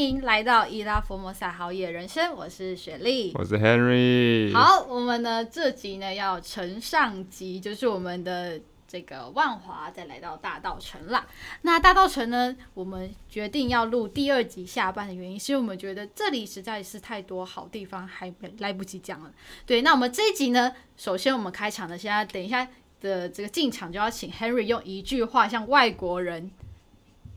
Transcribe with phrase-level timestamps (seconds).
[0.00, 4.52] 迎来到伊拉佛摩萨好野人生，我是雪莉，我是 Henry。
[4.52, 11.26] 好，我们呢这集呢要承上集，就是我们的这个万华再来到大道城啦。
[11.62, 19.32] 那大道城呢，我们决定要录第二集下半的原因，是因为我们觉得这里实在是太多好地方，还来不及讲了。
[19.64, 22.66] 对，那我们这一集呢，首先我们开场的，现在等一下
[23.00, 26.50] 的这个进场就要请 Henry 用一句话向外国人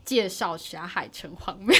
[0.04, 1.76] 介绍霞海城隍庙。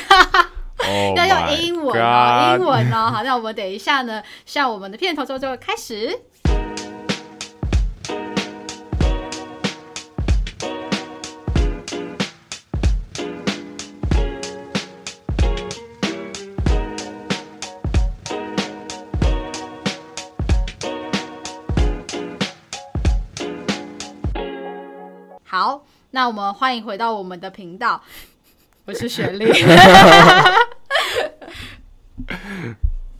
[1.17, 3.11] 要用英文哦，英文哦。
[3.11, 6.21] 好，那我们等一下呢，像我们的片头之后开始。
[25.51, 28.01] 好，那我们欢迎回到我们的频道，
[28.85, 29.51] 我是雪莉。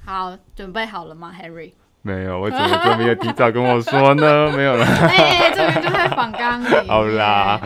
[0.05, 1.73] 好，准备好了吗，Harry？
[2.01, 4.51] 没有，我怎么都没有提早跟我说呢？
[4.57, 4.85] 没有了。
[4.87, 6.89] 哎、欸，这边就在访纲里。
[6.89, 7.61] 好啦，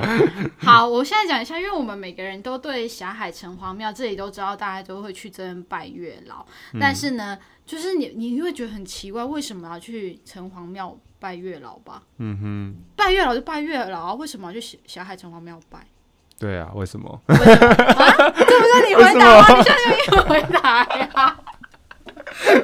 [0.59, 6.45] 好，我现在讲一下，因为我们每个人都对霞海城隍庙这里都知道，大家都会去这边拜月老。
[6.73, 12.03] 嗯、但是呢，就是你你会觉得很奇怪，为什么要去城隍庙拜月老吧？
[12.17, 15.87] 嗯哼，拜月老就拜月老啊，为什么要去霞霞海城隍庙拜？
[16.43, 17.23] 对啊，为什么？
[17.29, 18.31] 为什么啊？
[18.35, 19.47] 这不是你回答吗？
[19.57, 21.39] 你现在用英文回答呀？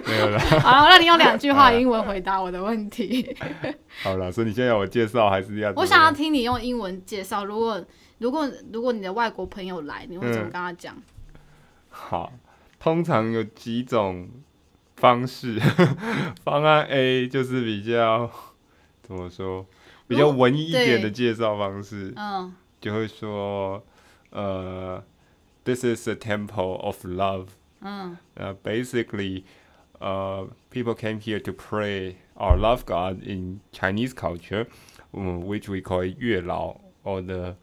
[0.05, 0.39] 没有了。
[0.41, 3.37] 好，那你用两句话英文回答我的问题。
[4.03, 5.73] 好了，所以你现在要我介绍还是要？
[5.77, 7.45] 我想要听你用英文介绍。
[7.45, 7.81] 如果
[8.19, 10.97] 如果如果你的外国朋友来，你会怎么跟他讲？
[10.97, 11.03] 嗯，
[11.89, 12.33] 好，
[12.81, 14.29] 通常有几种
[14.97, 15.57] 方式。
[16.43, 18.29] 方案 A 就是比较
[19.03, 19.65] 怎么说，
[20.09, 22.13] 比较文艺一点的介绍方式。
[22.17, 22.53] 嗯。
[22.82, 23.84] 就会说，
[24.32, 25.04] 呃，
[25.64, 27.48] This is a temple of love。
[27.82, 28.18] 嗯。
[28.36, 29.44] 呃，basically，
[30.00, 34.68] 呃，people came here to pray our love god in Chinese culture，
[35.12, 37.56] 嗯，which we call 月老 or the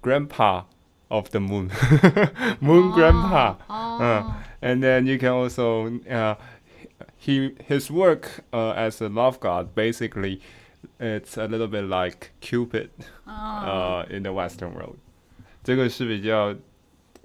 [0.00, 0.64] grandpa
[1.08, 3.56] of the moon，moon grandpa。
[3.68, 4.32] 嗯。
[4.60, 6.36] And then you can also，呃，
[7.18, 10.40] he his work，呃，as a love god basically。
[10.99, 12.89] It's a little bit like Cupid，
[13.25, 14.95] 呃、uh,，in the Western world，
[15.63, 16.55] 这个是比较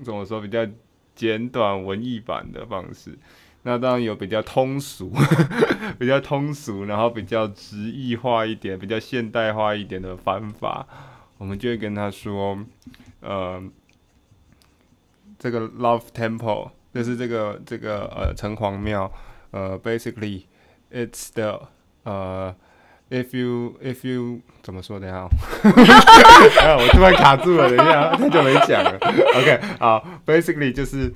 [0.05, 0.67] 怎么说比较
[1.15, 3.19] 简短文艺版的方式。
[3.63, 5.11] 那当然有比较通俗，
[5.99, 10.87] 比较通俗，然后比较直译化一点、比较现代化一点的方法，
[11.39, 12.59] 我们就会跟他说，
[13.21, 13.63] 呃，
[15.39, 19.11] 这个 Love Temple 就是这个这个呃城隍庙，
[19.53, 20.43] 呃，basically
[20.93, 21.69] it's the
[22.03, 22.55] 呃。
[23.13, 25.29] If you, if you 怎么说的呀？
[25.63, 28.99] 我突然卡住了，等一下太久没讲了。
[29.35, 31.13] OK，好，basically 就是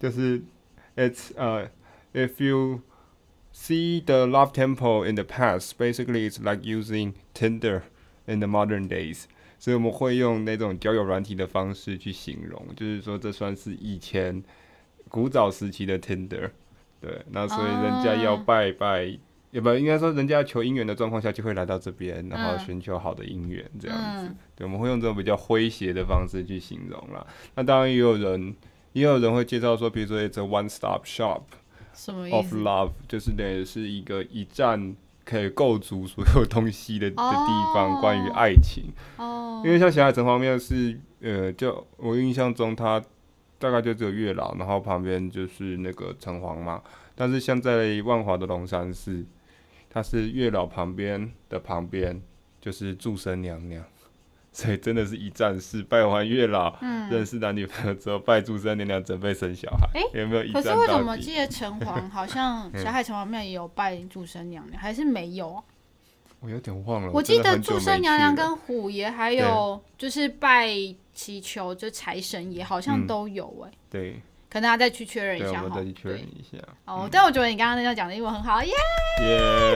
[0.00, 0.42] 就是
[0.96, 1.68] ，it's 呃、
[2.14, 2.80] uh,，if you
[3.54, 7.82] see the love temple in the past, basically it's like using Tinder
[8.24, 9.24] in the modern days。
[9.58, 14.42] 所以我们会用那种交友软体的方式去形容，就是说这算是以前
[15.10, 16.52] 古早时期的 Tinder。
[17.02, 19.18] 对，那所以人家要拜拜。
[19.54, 24.26] 也不应该说，人家求姻缘的状况下，就会来到这边，然后寻求好的姻缘这样子。
[24.26, 27.24] 嗯、对，我们会用这种比较诙谐的方式去形容啦。
[27.54, 28.52] 那当然也有人，
[28.94, 31.42] 也有人会介绍说，比如说，it's a one-stop shop
[32.32, 38.86] of love，就是等于是一个一站可以构筑所有东西的的地方，关于爱情。
[39.18, 39.62] 哦。
[39.64, 43.00] 因为像霞海城隍庙是，呃，就我印象中，它
[43.60, 46.82] 大概就只有月老，然后旁边就是那个城隍嘛。
[47.14, 49.24] 但是像在万华的龙山寺。
[49.94, 52.20] 它是月老旁边的旁边，
[52.60, 53.84] 就是祝生娘娘，
[54.52, 55.84] 所以真的是一站式。
[55.84, 59.88] 拜完月老，嗯、认识男女朋友之后，拜祝生娘娘，准备生小孩。
[60.00, 60.62] 欸、有没有一站？
[60.64, 65.62] 可是为什么记得城隍好像小海城隍庙也有拜祝生娘娘，还是没有？
[66.40, 67.12] 我有点忘了。
[67.12, 70.68] 我记得祝生娘娘跟虎爷还有就是拜
[71.14, 73.78] 祈求就财神爷好像都有哎、欸。
[73.88, 74.20] 对。
[74.54, 76.56] 可能要再去确认一下我再去确认一下。
[76.84, 78.72] 哦，嗯、但我觉得你刚刚那段讲的英文很好，耶！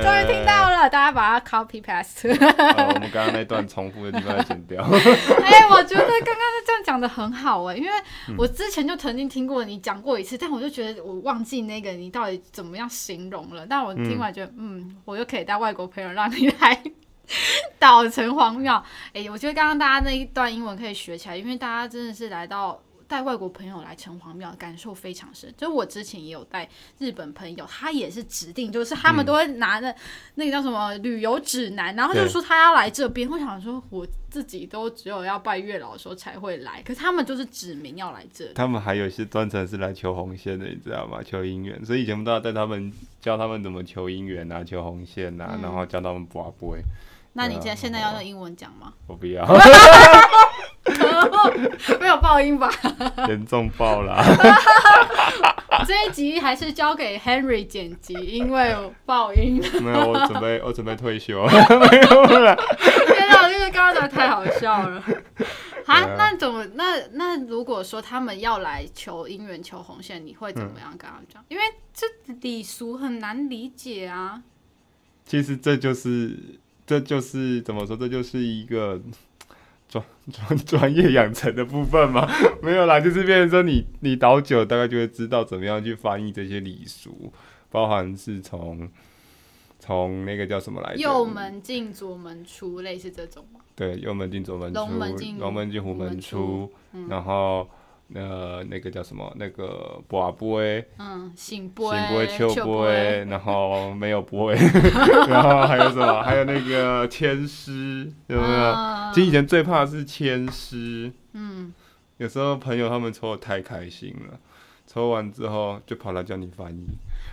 [0.01, 2.29] 终于听到了，大家把它 copy paste。
[2.29, 4.85] 呃、我们刚刚那段重复的地方要剪掉。
[5.43, 7.91] 哎、欸，我觉得刚刚这样讲的很好哎，因为
[8.37, 13.67] 我之前就曾经听过你讲过一次，嗯、但我就觉得我忘记那个你到底怎么样形容了。
[13.69, 16.81] 但我听完觉得，嗯，嗯，我又可以带外国朋友让你来
[17.81, 18.77] 到城隍庙。
[19.09, 22.81] 哎、欸，我觉得刚刚大家那一段英文可以学起来，因为大家真的是来到。
[23.09, 25.53] 带外国朋友来城隍庙，感受非常深。
[25.57, 26.69] 就我之前也有带
[26.99, 29.93] 日本朋友，他也是指定，就是他们都会拿着
[30.35, 33.29] 那个叫什么旅游指南，嗯、然后就说他要来这边。
[33.29, 38.53] 我想说，我自己都只有要拜月老的时候才会来，可是他们就是指明要来这里。
[38.55, 41.23] 他们还有一些专程是来求红线的，你知道吗？
[41.25, 46.83] 求姻缘，所以以前我们都要带他们教他们怎么求姻缘啊，求红线啊，嗯、然后教他们卜杯。
[47.33, 48.93] 那你现在现在要用英文讲吗？
[49.07, 49.47] 我不要。
[52.01, 52.71] 没有爆音吧？
[53.29, 54.23] 严重爆了！
[55.87, 59.63] 这一集还是交给 Henry 剪辑，因为有爆音。
[59.81, 61.51] 没有，我准备 我准备退休了。
[61.51, 62.57] 没有了。
[63.15, 65.03] 天哪，因为刚刚真的太好笑了。
[65.87, 66.65] 啊，那怎么？
[66.75, 71.41] 那那如果说他们要来求姻缘、求红线，你会怎么样跟他们讲？
[71.43, 71.63] 嗯、因为
[71.95, 72.07] 这
[72.41, 74.43] 礼俗很难理解啊。
[75.25, 76.37] 其实这就是，
[76.87, 77.97] 这就是怎么说？
[77.97, 79.01] 这就是一个。
[79.89, 82.29] 专 专专业养成的部分吗？
[82.63, 87.33] 没有啦，就是变成说你你倒酒，大概就会知道怎么样去翻译这些礼俗，
[87.71, 88.89] 包含是从
[89.79, 91.01] 从那个叫什么来着？
[91.01, 93.61] 右门进左门出，类似这种吗？
[93.75, 97.69] 对，右门进左门出，龙门进龙门进虎门出，嗯、然后。
[98.15, 99.31] 呃，那个叫什么？
[99.37, 104.53] 那个博杯，嗯，圣杯，圣杯，笑杯，然后没有波，
[105.29, 106.23] 然后还有什么？
[106.23, 108.49] 还有那个千师，有没有？
[108.49, 111.73] 啊、其实以前最怕的是千师，嗯，
[112.17, 114.41] 有时候朋友他们抽的太开心了，
[114.87, 116.87] 抽完之后就跑来叫你翻译。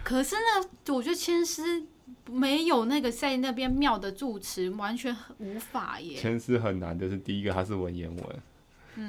[0.03, 1.83] 可是呢，我觉得千师
[2.29, 6.17] 没有那个在那边庙的住持，完全无法耶。
[6.17, 8.25] 千师很难，就是第一个它是文言文。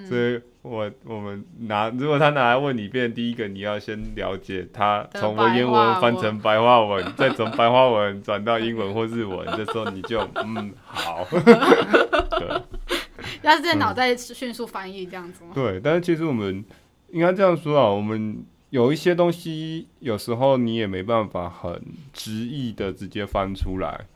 [0.08, 11.24] 所以我我们拿，如果他拿来问你一遍，第一个你要先了解他从文言文翻成白话文，再从白话文转到英文 或日文，这时候你就嗯好。
[11.30, 12.62] 对，
[13.42, 15.50] 要是在脑袋迅速翻译这样子吗？
[15.54, 16.64] 对，但是其实我们
[17.10, 21.80] 应该这样说啊，我们有一些东西，有时候你也没办法很
[22.12, 24.06] 直译的直接翻出来。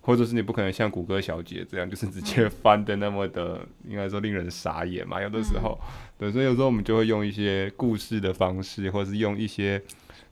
[0.00, 5.20] 或者是你不可能像谷歌小姐这样，就是直接翻的那么的，应该说令人傻眼嘛。
[5.22, 5.78] 有的时候，
[6.18, 9.82] 对，所以有时候我们就会用一些故事的方式，或者是用一些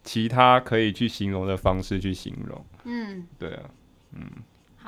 [0.02, 2.64] 其他可以去形容的方式去形容。
[2.84, 3.62] 嗯，对啊，
[4.14, 4.24] 嗯。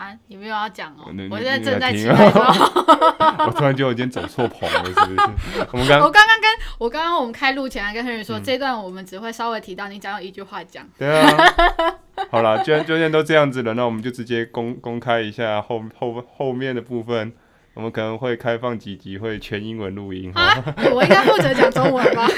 [0.01, 1.13] 啊，你没有要讲哦？
[1.31, 2.15] 我现在正在期待。
[3.45, 5.67] 我突然觉得我今天走错棚了，是不是？
[5.73, 10.89] 我们刚，我刚刚跟我刚刚我们开录前还跟黑人说，这段我们只会稍微提到，你只要一句话讲。
[10.99, 11.37] 对啊。
[12.33, 17.33] 好了，既然既然都这样子了，那我们就直接公公开一下后后后面的部分。
[17.75, 20.31] 我们可能会开放几集会全英文录音。
[20.35, 20.63] 啊，
[20.93, 22.29] 我应该负责讲中文吧？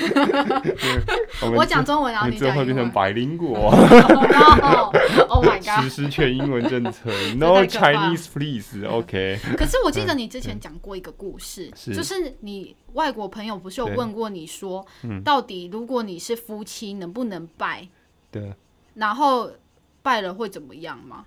[1.56, 2.50] 我讲中文，然后你讲英文。
[2.50, 3.70] 你最后会变成百灵果。
[5.28, 5.84] Oh my god！
[5.84, 8.86] 实施全英文政策， No Chinese please。
[8.86, 9.38] OK。
[9.56, 14.86] 可是我记得你之前讲过一个故事，就是你外国朋友不是有问过你说，
[15.24, 17.88] 到底如果你是夫妻，能不能拜？
[18.30, 18.52] 对。
[18.94, 19.50] 然后。
[20.04, 21.24] 拜了会怎么样吗？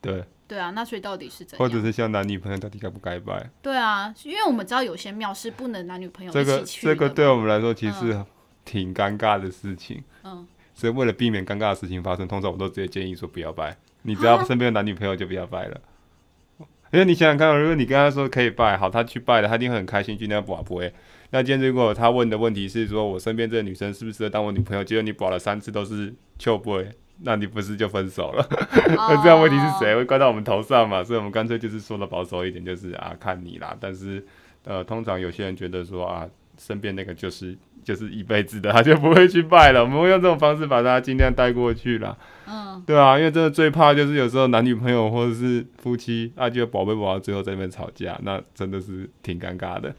[0.00, 1.58] 对对啊，那所以到底是怎样？
[1.60, 3.48] 或者是像男女朋友到底该不该拜？
[3.62, 6.32] 对啊，因为我们知道有些庙是不能男女朋友。
[6.32, 8.20] 这个这个对我们来说其实
[8.64, 10.02] 挺尴尬的事情。
[10.24, 10.44] 嗯，
[10.74, 13.76] 所以为了避免尴尬的事情发生，通常我都直接建议说不要拜。
[14.02, 15.80] 你只要身边有男女朋友就不要拜了。
[16.92, 20.92] 因为你想想看，如果你跟他说可以拜，好，他去拜了，他一定会很开心，今天要卜杯。
[21.30, 26.86] 那今天如果他问的问题是说我身边这个女生适不适合当我女朋友，结果你保了三次都是秋 boy，。
[27.22, 28.48] 那你不是就分手了？
[28.96, 31.04] 那这样问题是谁会怪到我们头上嘛？
[31.04, 33.76] 所以我们干脆就是说的保守一点，就是啊，看你啦。
[33.78, 34.24] 但是，
[34.64, 37.54] 呃，通常有些人觉得说啊，身边那个就是
[37.84, 39.82] 就是一辈子的，他就不会去拜了。
[39.82, 42.16] 我们会用这种方式把他尽量带过去啦。
[42.48, 49.94] 嗯，对啊，因为真的最怕就是有时候男女朋友或者是夫妻啊，就宝贝宝到最后在那边吵架，那真的是挺尴尬的。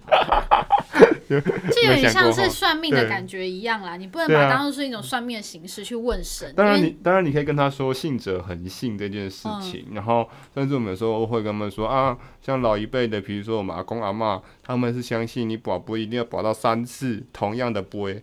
[1.40, 6.54] 就有点像是算命的感觉一样啦，你不能把它当做是一种算命的形式去问神。
[6.56, 18.14] 当然你当然你可以跟他说信者恒信这件事情，然后甚至我们有时候会跟他们说啊，像老一辈的，比如说我们阿公阿嬷，他们是相信你保波一定要保到三次同样的波，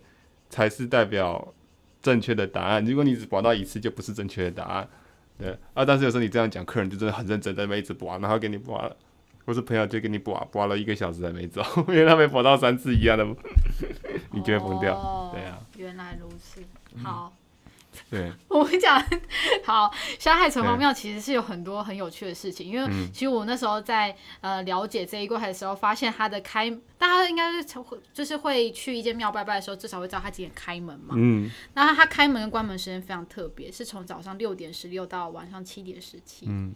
[0.51, 1.55] 才是代表
[2.03, 2.85] 正确的答案。
[2.85, 4.89] 如果你只保到一次，就不是正确的答案。
[5.39, 8.97] 对啊，但是有时候你这样讲，客人就真的很认真在那边一直卜，然后给你卜了。
[9.49, 13.25] 我是朋友，就给你卜卜了一个小时还没走， 因为他没卜到三次一样的，
[14.33, 14.95] 你就会疯掉。
[14.95, 16.63] 哦、对啊，原来如此。
[17.03, 17.33] 好，
[17.95, 19.03] 嗯、对， 我跟你讲，
[19.65, 27.67] 好，霞海城隍庙其实是有很多很有趣的事情，因为其实我那时候在呃了解这一块的时候，发现它的开，大家应该是
[28.13, 31.15] 就是会去一间庙拜拜的时候，至少会知道它几点开门嘛。
[31.17, 31.51] 嗯。
[31.73, 36.45] 那它开门跟关门时间非常特别，是从早上六点十六到晚上七点十七。
[36.47, 36.75] 嗯。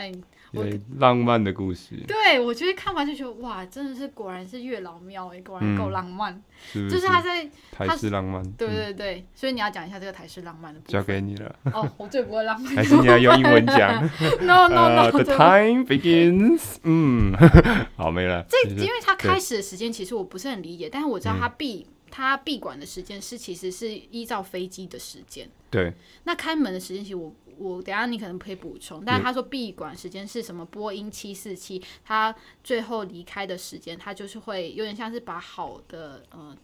[0.00, 0.12] 哎。
[0.52, 0.66] 我，
[0.98, 1.94] 浪漫的故事。
[2.08, 6.34] 对，我觉得看完就觉得哇，真的是果然是月老庙哎，果然够浪漫。
[6.74, 6.90] 嗯、是是？
[6.90, 8.42] 就是他在台式浪漫。
[8.54, 10.92] 对对对，嗯、所以你要讲一下这个台式浪漫的部分。
[10.92, 11.54] 交给你了。
[11.72, 12.74] 哦，我最不会浪漫。
[12.74, 14.02] 还是你要用英文讲
[14.40, 15.22] ？No No No、uh。
[15.22, 16.78] The time begins。
[16.82, 17.32] 嗯，
[17.94, 18.44] 好，没了。
[18.48, 25.48] 这因为他开始的时间其实我不是很理解，但是我知道他闭、嗯、他闭馆的时间是其实是依照飞机的时间。
[25.70, 25.92] 对。
[26.24, 27.32] 那开门的时间其实我。
[27.60, 30.64] 我等下你可能可以补充，但是他说闭馆时间是什么？
[30.64, 36.56] 波音七四七，他最后离开的时间，他就是会有点像是把好的，呃，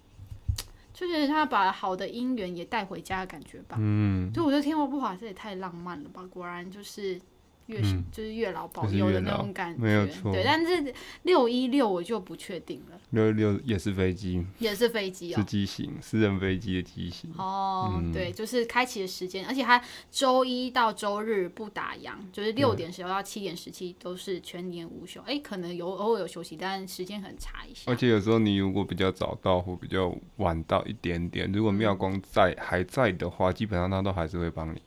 [0.95, 3.77] 就是他把好的姻缘也带回家的感觉吧。
[3.79, 7.21] 嗯，所以我觉得天后不华这也太浪漫了吧，果然就是。
[7.67, 10.33] 月、嗯、就是月老保佑的那种感觉，没有错。
[10.33, 12.99] 对，但是六一六我就不确定了。
[13.11, 17.33] 六一六也是飞机，也是飞机哦，是机型，私人飞机的机型。
[17.37, 25.21] 哦，嗯、对，就是开启的时间，而且它周一到周日不打烊，就是六点十六到七点十七都是全年无休。
[25.23, 27.91] 哎、欸，可能有偶尔有休息，但时间很差一些。
[27.91, 34.81] 而且有时候你如果比较早到或比较晚到一点点，如果妙光在、嗯、还在的话，基本上他都还是会帮你。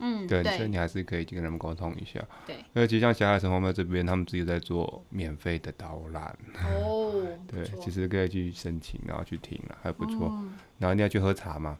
[0.00, 2.20] 嗯，对，所以你还是可以去跟他们沟通一下。
[2.46, 6.36] 对，因为其实像霞海城隍庙这边，他们自己在做免费的导览。
[6.84, 7.12] 哦，
[7.46, 10.28] 对，其实可以去申请，然后去听了，还不错。
[10.32, 11.78] 嗯、然后你要去喝茶嘛？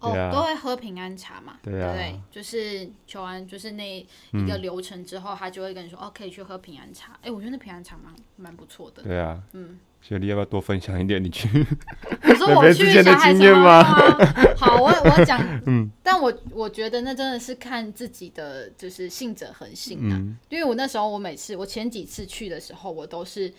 [0.00, 1.58] 哦，啊、都会喝平安茶嘛？
[1.62, 3.98] 对啊，对，就是求完就是那
[4.32, 7.18] 一个流程之后，嗯、他就会跟你说，哦，可以去喝平安茶。
[7.22, 9.02] 哎，我觉得那平安茶蛮蛮不错的。
[9.02, 9.78] 对啊，嗯。
[10.02, 11.22] 雪莉要不要多分享一点？
[11.22, 11.48] 你去
[12.24, 13.84] 你说我去 小海城隍庙吗？
[14.56, 20.16] 好，我我讲，嗯，但我我觉得那真的是看自己的，就是信者恒信啊。
[20.18, 23.52] 嗯、因为我那时候，我每次我前几次去的时候，我都是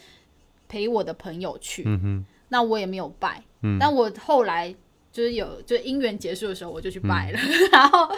[0.68, 4.76] 陪我的朋友去，嗯哼，那我也没有拜，嗯，但我后来
[5.12, 7.40] 就是有，就姻缘结束的时候，我就去拜了。
[7.40, 8.10] 嗯、然后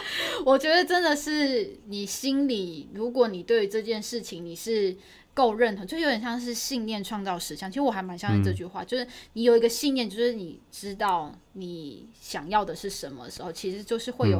[0.44, 4.96] 我觉得真的是你心里，如果你对这件事情你是。
[5.34, 7.70] 够认同，就有点像是信念创造实相。
[7.70, 14.38] 其实我还蛮相信这句话，嗯、就是你有一个信念，就是你知道你想要的是什么时候，其实就是会有，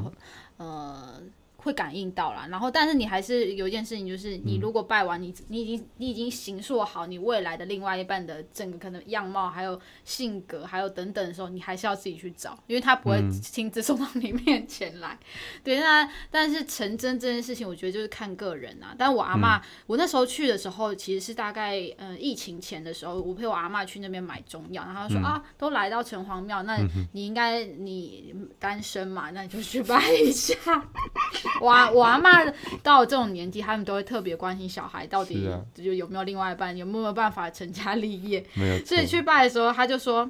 [0.59, 1.23] 嗯、呃。
[1.65, 15.15] 会感应到啦，然后但是你还是有一件事情，就是你如果拜完，你你已经你已经形塑好你未来的另外一半的整个可能样貌，还有性格，还有等等的时候，你还是要自己去找，因为他不会亲自送到你面前来。
[15.15, 18.95] 嗯、对，那但是成真这件事情，我觉得就是看个人啊。
[18.99, 26.77] 但我阿妈，嗯、我那时候去的时候，其实是大概呃疫情前的时候，我陪我阿妈去那边买中药，然后他说、嗯、啊，都来到城隍庙，那
[27.13, 30.55] 你应该你单身嘛，那你就去拜一下。
[31.61, 32.45] 我我阿妈
[32.83, 38.45] 到了这种年纪，他们都会特别关心小孩到底就有没有另外一半，有没有办法成家立业。
[38.55, 38.85] 没有。
[38.85, 40.29] 所以去拜的时候，他就说，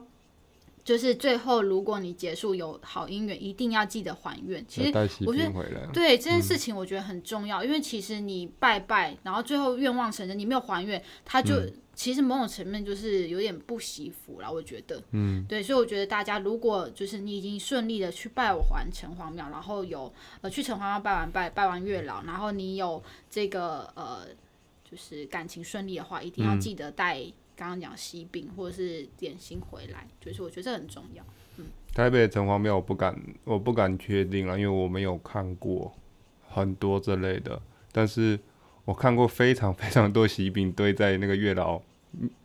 [0.84, 4.64] 就是最后如果你结束有好姻缘，一定要记得还愿。
[4.68, 4.92] 其实
[5.26, 11.54] 我觉得对这件事情，我觉得很重要，因为其实你拜拜，然后最后愿望成真，你没有还愿，他就。
[11.96, 23.00] 其实某种层面就是有点不惜福了，我觉得，嗯，对，所以我觉得大家如果就是你已经顺利的去拜完城隍庙，然后有呃去城隍庙拜完拜拜完月老，然后你有
[23.30, 24.26] 这个呃
[24.82, 27.24] 就是感情顺利的话，一定要记得带
[27.56, 31.24] 刚刚讲喜饼或者是点心回来，就是我觉得这很重要。
[31.56, 35.92] 嗯，台北的城隍庙我不敢我不敢确定了，因为我没有看过
[36.48, 37.60] 很多这类的，
[37.92, 38.38] 但是。
[38.86, 41.80] 我看过非常非常多喜饼堆在那个月老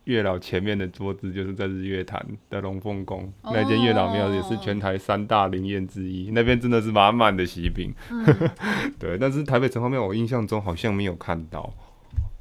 [0.05, 3.53] 月老前面的桌子，就是在日月潭的龙凤宫、oh.
[3.53, 6.31] 那间月老庙，也是全台三大灵验之一。
[6.31, 7.93] 那边真的是满满的喜饼。
[8.09, 8.25] 嗯、
[8.97, 11.73] 对，但是台北城隍庙，我印象中好像没有看到，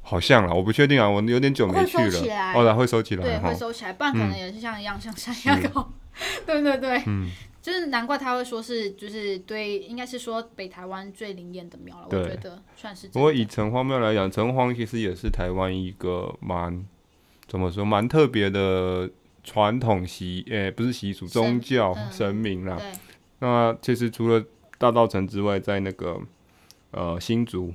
[0.09, 2.19] 好像啦，我不确定啊，我有点久没去了。
[2.55, 5.93] 哦，然后会收起来，对，会收起来，不然可能也是像一样、嗯、像山药糕。
[6.47, 7.29] 对对对，嗯。
[7.61, 12.07] 就是难怪他会说是，就是对，应该是说北台湾最灵验的庙了。
[12.09, 13.09] 我觉得算是。
[13.09, 16.83] 不过以城隍庙来讲，城隍其实也是台湾一个蛮
[17.47, 19.09] 怎么说蛮特别的
[19.43, 22.77] 传统习，诶、欸，不是习俗，宗教神，嗯、神明啦。
[22.77, 22.91] 对
[23.39, 24.43] 那其实除了
[24.77, 26.17] 大道城之外，在那个
[26.91, 27.73] 呃新竹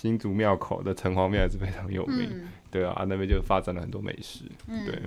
[0.00, 2.26] 新竹庙口的城隍庙也是非常有名。
[2.32, 4.46] 嗯、对啊，那边就发展了很多美食。
[4.66, 4.98] 嗯、对。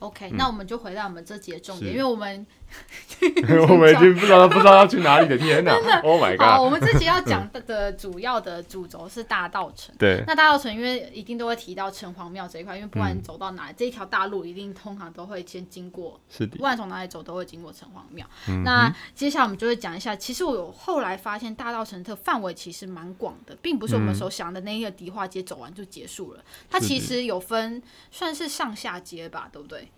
[0.00, 2.46] OK，、嗯、那我们就回到我们这集的重点，因为我们
[3.68, 5.72] 我们已经不知道不知道要去哪里的天哪！
[6.02, 6.46] Oh my god！
[6.46, 9.94] 好，我们这集要讲的主要的主轴是大道城。
[9.98, 16.18] 对，那大道城因为一定都会提到城隍庙这一块，因为不管你走到哪里，嗯、这一条大路一定通常都会先经过。
[16.30, 16.56] 是的。
[16.56, 18.24] 不管从哪里走，都会经过城隍庙。
[18.48, 26.38] 嗯、那接下来我们就会讲一下，其实我有后来发现大道城的范围其实蛮广的，并不是我们所想的那一个迪化街走完就结束了。
[26.38, 29.89] 嗯、它其实有分算是上下街吧，对不对？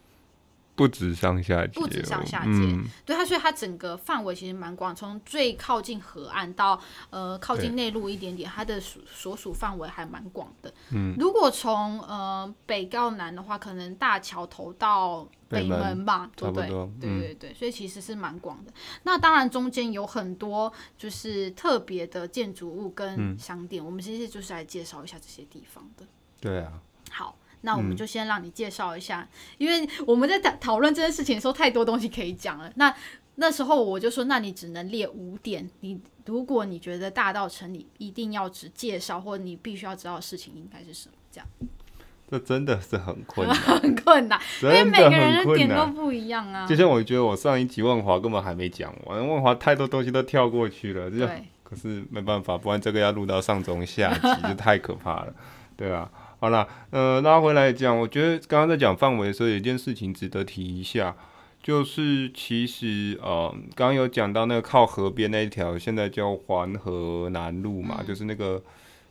[0.75, 10.73] 不止上下街，不止上下街，嗯、对它，所以它整个范围其实蛮广，从最靠近河岸到呃靠近内陆一点点，它的所所属范围还蛮广的。
[10.91, 16.69] 嗯，如果从呃北到南的话，可能大桥头到北门吧，对不对？
[16.99, 18.73] 对对对，所以其实是蛮广的。
[19.03, 26.07] 那当然中间有很多就是特别的建筑物跟商店，嗯、我们其实就是来介绍一下这些地方的。
[26.41, 26.73] 对啊，
[27.11, 27.37] 好。
[27.63, 29.29] 那我们就先让你介绍一下，嗯、
[29.59, 32.71] 因为我们在讨讨论这件事情的时候，太多东西可以讲了。
[32.77, 32.95] 那
[33.37, 35.69] 那时候我就说，那你只能列五点。
[35.81, 41.15] 你如果你觉得大道城你一定要只介绍，或者你必须要知道的事情应该是什么？
[41.31, 41.49] 这样，
[42.31, 46.67] 这真的是很困难， 很困难，因为每个人的点都不一样啊。
[46.67, 51.11] 就像我觉得我上一集万华根本还没讲完，万华太多东西都跳过去了。
[51.11, 55.35] 对，可是没办法，不然这个要录到上中下集 就太可怕了，
[55.77, 56.11] 对啊。
[56.43, 61.15] 好啦，呃，拉回来讲，我觉得刚刚在讲范围的时候，有一件事情值得提一下，
[61.63, 68.61] 就是其实呃，刚刚有讲到那个靠河边那一条，现在叫环河南路嘛，嗯、就是那个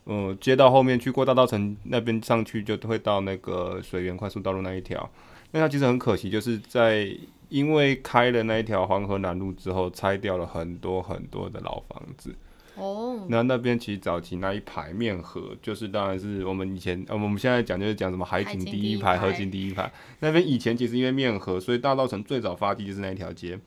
[0.04, 5.08] 呃街道后面去过大道城那边上去，就会到那个水源快速道路那一条。
[5.52, 7.16] 那它其实很可惜，就是在
[7.48, 12.34] 因为开了那一条黄河南路之后，拆掉了很多很多的老房子。
[12.74, 19.92] 哦，那那边其实早期那一排面河，就是当然是我们以前呃，我们现在讲就是讲什么海景第一排、河景第一排。
[20.20, 23.58] 那边以前其实因为面河，所以大道城最早发迹就是那一条街。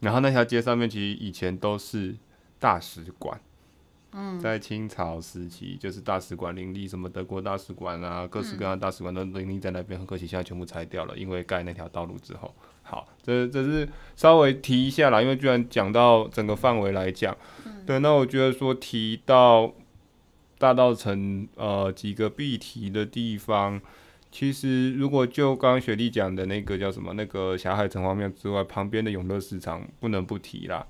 [0.00, 2.14] 然后那条街上面其实以前都是
[2.60, 3.40] 大使馆。
[4.12, 9.98] 嗯，在清朝时期就是大使馆林立，什么德国大使馆啊，各式各样的大使馆都林立在那边。
[9.98, 12.54] 很可惜，现在全部拆掉了，因为盖那条道路之后。
[12.90, 19.74] 好，这这是稍微提一下啦，因为居然讲到整个范围来讲，嗯、对，那我觉得说提到
[20.56, 23.78] 大道城呃几个必提的地方，
[24.32, 30.86] 其实如果就刚刚雪莉讲的那个叫什么那个霞海城隍庙之外，旁边的永乐市场不能不提啦，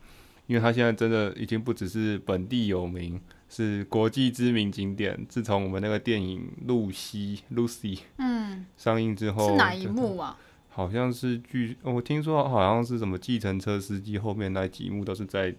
[0.47, 5.27] 因为它现在真的已经不只是本地有名，是国际知名景点。
[5.29, 10.39] 自从我们那个电影《露西》（Lucy） 嗯上映之后，是哪一幕啊？
[10.79, 15.53] 好像是据我听说，好像是什么计程车司机后面那几幕都是在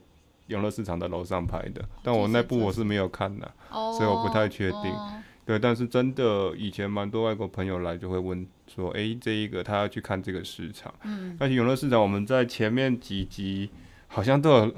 [0.48, 4.96] 永乐市场的楼上拍的，但我那部我是没有看的，所以我不太确定。
[5.46, 10.94] 对，但是真的以前蛮多外国朋友来就会问说，哎，这一个他要去看这个市场。
[11.04, 13.70] 嗯，而且永乐市场我们在前面几集
[14.08, 14.74] 好像都有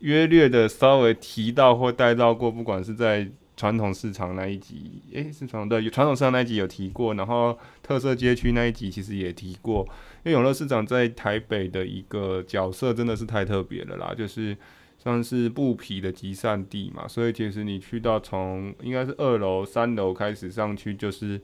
[0.00, 3.26] 约略的稍微提到或带到过，不管是在。
[3.62, 9.86] 传统市场那一集，诶、欸，是传统的传统市场那一集有提过，然后特色街区那一集其实也提过。
[10.24, 14.56] 因为永乐市场在台北的一个角色真的是太特别了啦，就是
[14.98, 21.40] 像是布匹的集散地嘛，所以其实你去到从应该是二楼、三楼开始上去，就是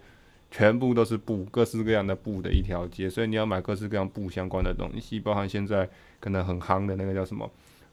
[0.51, 7.49] 全部都是布，各式各样的布的一条街，所以你要买各式各样布相关的东西，包含现在可能很夯的那个叫什么，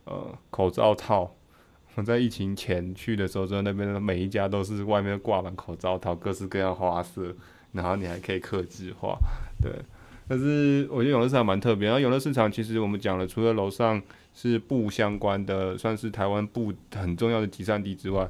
[0.05, 1.31] 呃，口罩套。
[1.95, 7.33] 我在疫情前去的时候，在那边每一家都是外面挂满口罩套，各式各样花色，
[7.71, 9.17] 然后你还可以客制化，
[9.61, 9.71] 对。
[10.27, 11.87] 但是我觉得永乐市场蛮特别。
[11.87, 14.01] 然后永乐市场其实我们讲了，除了楼上
[14.33, 18.27] 是布相关的，算是台湾布很重要的集散地之外，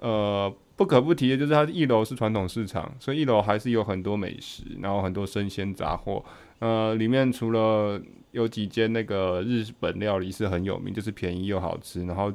[0.00, 6.24] 呃，不可不提的就是它一楼是传统市场，所以一楼还是有很多美食，然后很多生鲜杂货。
[6.58, 8.00] 呃，里面除了
[8.32, 12.32] 有几间那个日本料理是很有名，就是便宜又好吃，然后。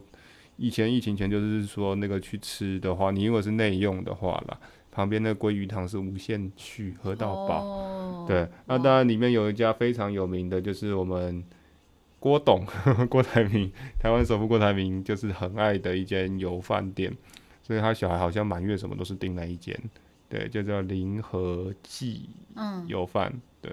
[0.58, 4.58] 以前疫情前就是说那个去吃的话，你如果是内用的话啦，
[4.92, 7.64] 旁边那鲑鱼汤是无限续，喝到饱。
[7.66, 11.44] Oh, 对，那当然里面有一家非常有名的，就是我们
[12.20, 12.66] 郭董
[13.10, 17.14] 郭台铭，台湾首富郭台铭就是很爱的一间油饭店，
[17.62, 19.78] 所以他小孩好像满月什么都是订那一间，
[20.30, 22.30] 对，就叫林和记
[22.88, 23.72] 油饭，嗯、对。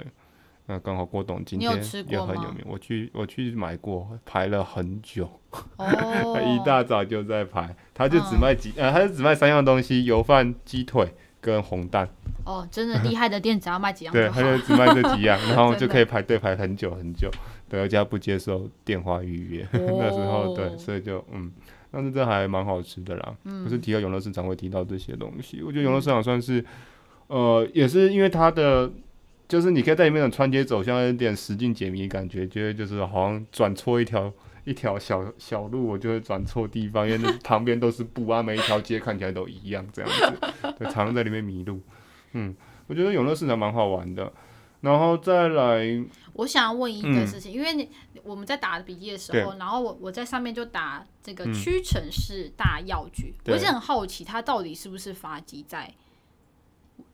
[0.72, 5.28] 那刚好郭董今天也很有名，我去我去买过，排了很久，
[5.76, 12.08] 他 一大早就在排，他就只卖几，呃，他就只卖三样东西，油饭、鸡腿跟红蛋。
[12.46, 14.14] 哦，真的厉害的店，只要卖几样。
[14.14, 17.30] 对，他就只卖这几样，然后 就可以排队排很久很久，
[17.68, 21.52] 对，而且不接受电话预约， 那时候对，所以就嗯，
[21.90, 23.35] 但是这还蛮好吃的啦。
[23.44, 26.64] 可是提到永乐市场会提到这些东西，我觉得永乐市场算是，
[27.26, 28.90] 呃，也是因为它的。
[29.53, 34.33] 就是你可以在里面的穿街走巷，有点实境解谜感觉，觉得就是好像转错一条
[34.65, 41.83] 一条小小路，我就会转错地方，因为那旁边都是布啊，每一条街看起来都一样这样子，就常常在里面迷路。
[42.33, 44.33] 嗯，我觉得永乐市场蛮好玩的，
[44.81, 47.91] 然后再来，我想要问一个事情，嗯、因为你
[48.23, 55.93] 我们在打笔记的时候，然后我我在上面就打这个屈臣氏大药局，嗯、我一直很好奇，它到底是不是发迹在？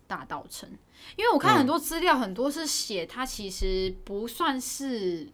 [0.08, 0.68] 大道城？
[1.14, 5.28] 因为我看很多资料，很多是写它其实不算是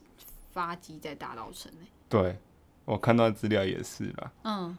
[0.52, 1.68] 发迹在大稻埕。
[2.10, 2.38] 对，
[2.84, 4.32] 我看到资料也是啦。
[4.42, 4.76] 嗯，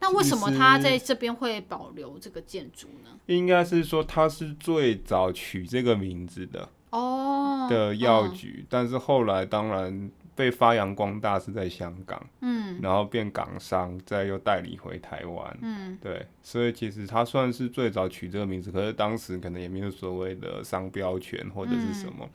[0.00, 3.10] 那为什么它在这边会保留这个建筑呢？
[3.26, 10.10] 应该是说它是最早取这个名字的哦的药局，嗯，但是后来当然。
[10.34, 22.30] 被发扬光大是在香港，嗯，然后变港商，再又代理回台湾，嗯，对，所以其实他算是最早取这个名字，可是当时可能也没有所谓的商标权或者是什么，嗯、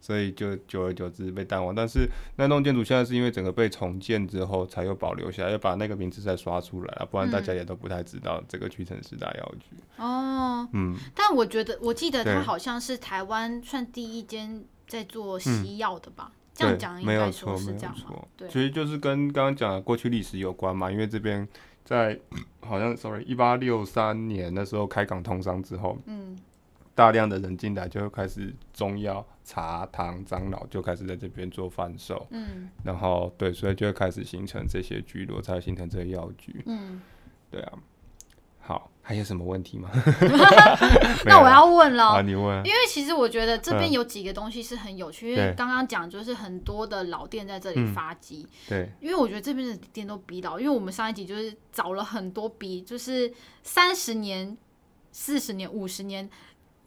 [0.00, 1.74] 所以就久而久之被淡忘。
[1.74, 9.76] 但是那栋建筑现在是因为整个被重建之后才又保留下来，要把那个名字再刷出来啊，不然大家也都不太知道这个屈臣氏大药局。
[9.96, 16.30] 哦，嗯，但我觉得我记得他好像是台湾算第一间在做西药的吧。
[16.30, 20.90] 嗯这样讲没有错，没有错，对，其实就是跟刚刚讲的过去历史有关嘛。
[20.90, 21.46] 因为这边
[21.84, 22.18] 在
[22.60, 26.38] 好像，sorry，一八六三年那时候开港通商之后，嗯，
[26.94, 37.00] 大量的人进来就会开始中药、茶、糖、樟脑就开始在这边做贩售，嗯，然后对，所以就会开始形成这些聚落，才会形成这些药局，嗯，
[37.50, 37.78] 对啊。
[38.64, 39.90] 好，还有什么问题吗？
[41.26, 42.56] 那我要问了，啊，你问。
[42.64, 48.68] 因为其实我觉得这边有几个东西是很有趣，嗯、因为刚刚讲就是很多的老店在这里发迹、嗯。
[48.68, 48.92] 对。
[49.00, 54.56] 因为我觉得这边的店都比老，因为我们上一集就是找了很多比，就是三十年、
[55.10, 56.30] 四十年、五十年。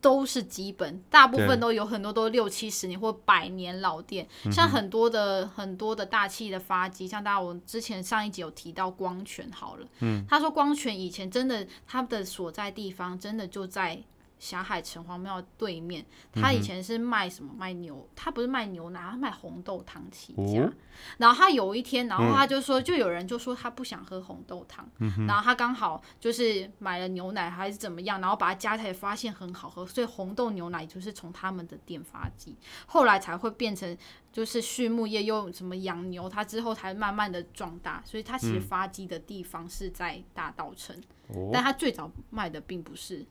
[0.05, 14.03] 都是基本，大部分都有很多都六七十年或百年老店，像很多的很多的大气的发迹，像大家我之前上一集有提到光泉好了，嗯，他说光泉以前真的他的所在地方真的就在。
[14.37, 17.53] 霞海城隍庙对面，他以前是卖什么？
[17.55, 20.61] 卖牛，他不是卖牛奶，他卖红豆汤起家。
[20.61, 20.73] 哦、
[21.17, 33.97] 然后他有一天，然后他就说，就有人就说他不想喝红豆汤，嗯、然后他刚好就是买了牛奶还是怎么样，然后把它加起来发现很好喝，所以红豆牛奶就是从他们的店发迹，后来才会变成
[34.31, 40.93] 就是畜牧业又什么养牛，他之后才慢慢的壮大，所以他其实发迹的地方是在大稻埕，
[41.29, 43.25] 哦、但他最早卖的并不是。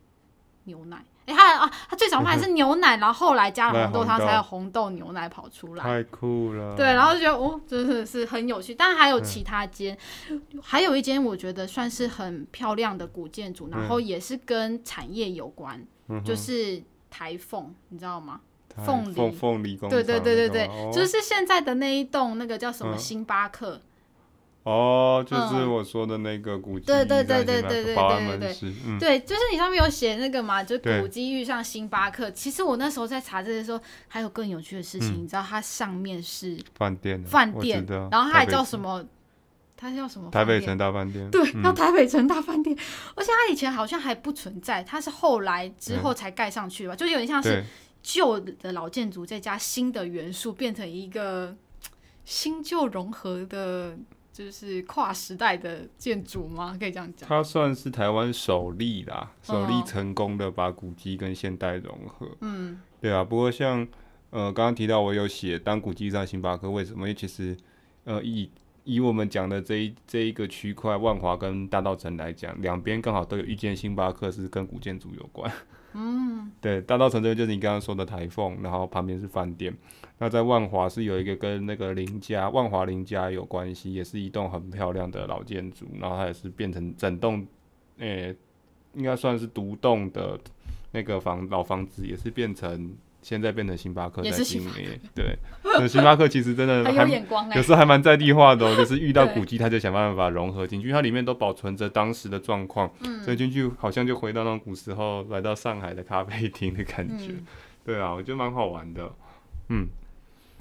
[0.65, 5.83] 牛奶，哎、欸，他啊，他最早卖的是 牛奶，然后后来加了红豆汤，才有红豆牛奶跑出来。
[5.83, 6.75] 太酷了。
[6.75, 8.75] 对，然后就觉得哦，真的是很有趣。
[8.75, 9.97] 但还有其他间，
[10.29, 18.41] 嗯、还有一间我觉得算是很漂亮的古建筑，然后也是跟产业有关，嗯、就是台凤，你知道吗？
[18.85, 19.89] 凤梨，凤梨工。
[19.89, 23.75] 对对对对对，哦、就是现在的那一栋那个叫什么星巴克。
[23.75, 23.81] 嗯
[24.65, 32.31] 哦，就是我说的那个古迹，对对对对对对对对对，嗯、对，就是你上面有写那个嘛，就古迹遇上星巴克。
[32.31, 39.05] 其实我那时候在查这些时候，还有更有趣的事情，嗯、你知道它上面是饭店，饭店，然后它还叫什么？
[39.77, 40.31] 它叫什么？
[40.31, 41.29] 台北城大饭店。
[41.29, 42.75] 对，叫台北城大饭店。
[43.13, 46.95] 而且它以前好像还不存在，它是后来之后才盖上去吧？
[46.95, 47.63] 嗯、就有点像是
[48.01, 51.55] 旧的老建筑再加新的元素，变成一个
[52.23, 53.95] 新旧融合的。
[54.35, 56.75] 就是跨时代的建筑吗？
[56.77, 57.29] 可以这样讲。
[57.29, 62.27] 它算是台湾首例啦，首例成功的把古迹跟现代融合。
[62.41, 63.23] 嗯，对啊。
[63.23, 63.87] 不过像
[64.31, 67.03] 呃刚刚提到我有写当古迹上星巴克为什么？
[67.03, 67.55] 因为其实
[68.03, 68.51] 呃以
[68.83, 75.49] 以我们讲的这一这一个区块万华跟大道城来讲，两边刚好都有一间星巴克是跟古建筑有关。
[75.93, 79.73] 嗯， 对，大道城这边就是你刚刚说的台凤，然后旁边是饭店。
[80.17, 87.45] 那在万华是有一个跟那个林家万华林家有关系，也是一栋很漂亮的老建筑，然后它也是变成整栋，
[87.97, 88.35] 诶、欸，
[88.93, 90.39] 应该算是独栋的
[90.91, 94.99] 那个房老房子，也是变成现在变成星巴克在经营。
[95.13, 107.33] 对， 那星巴克其实真的还很有时候还蛮在地化的、哦，就是遇到古迹，他就想办法融合进去，因为它里面都保存着当时的状况，嗯、所以进去好像就回到那种古时候来到上海的咖啡厅的感觉。
[107.33, 107.45] 嗯、
[107.83, 109.11] 对啊，我觉得蛮好玩的。
[109.69, 109.87] 嗯，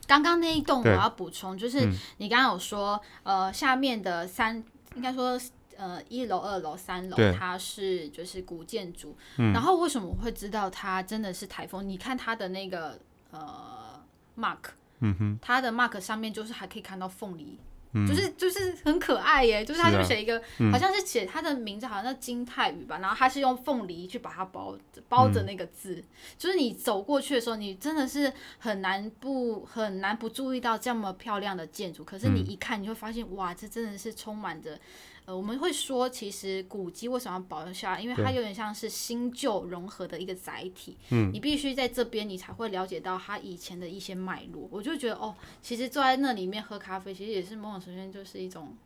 [0.06, 1.88] 刚刚那一栋我要补充，就是
[2.18, 4.62] 你刚刚有说，嗯、呃，下面的三
[4.94, 5.40] 应该说
[5.76, 9.16] 呃一楼、二楼、三楼，它是就是古建筑。
[9.38, 11.88] 嗯、然后为什么我会知道它真的是台风？
[11.88, 12.98] 你看它的那个
[13.30, 14.00] 呃
[14.36, 14.58] mark。
[15.00, 17.58] 嗯哼，它的 mark 上面就是还可以看到凤梨，
[17.94, 24.76] 嗯、就是就是很可爱耶，就是他就写一个，啊嗯、好像是写他的名字，好像叫金泰宇吧，然后他是用凤梨去把它包
[25.08, 26.04] 包着那个字，嗯、
[26.36, 34.78] 就是你走过去的时候，你真的是很难不很难不注意到这么漂亮的建筑，可是你一看你会发现，嗯、哇，这真的是充满着。
[35.26, 38.00] 呃，我们会说，其实古迹为什么要保留下来？
[38.00, 40.96] 因为它有点像是新旧融合的一个载体。
[41.10, 44.68] 嗯，你必须在这边，你才会了解到它以前的一些脉络。
[44.70, 48.76] 我就觉得，哦，其实坐在那里面喝咖啡，其实也是某种程度就是一种，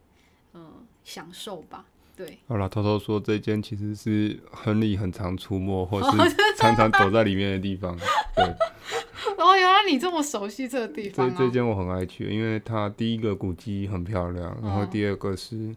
[0.55, 0.73] 嗯、呃，
[1.03, 1.85] 享受吧。
[2.17, 7.97] 对，好了，偷偷说，这间其实是亨利很常出没，或是常常躲在里面的地方。
[8.35, 8.45] 对。
[9.37, 11.29] 哦，原来你这么熟悉这个地方。
[11.31, 15.75] 这这间我很爱去，因为它第一个古迹很漂亮，然后第二个是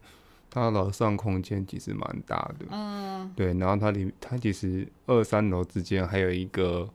[0.52, 2.66] 它楼上空间其实蛮大的。
[2.70, 3.32] 嗯。
[3.36, 6.88] 对，然后它里它其实二三楼之间还有一个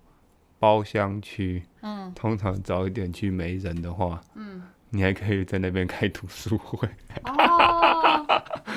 [0.60, 1.62] 包厢区。
[1.80, 2.12] 嗯。
[2.14, 4.20] 通常早一点去没人的话。
[4.34, 4.62] 嗯。
[4.90, 6.88] 你还可以在那边开读书会。
[7.24, 7.75] 哦。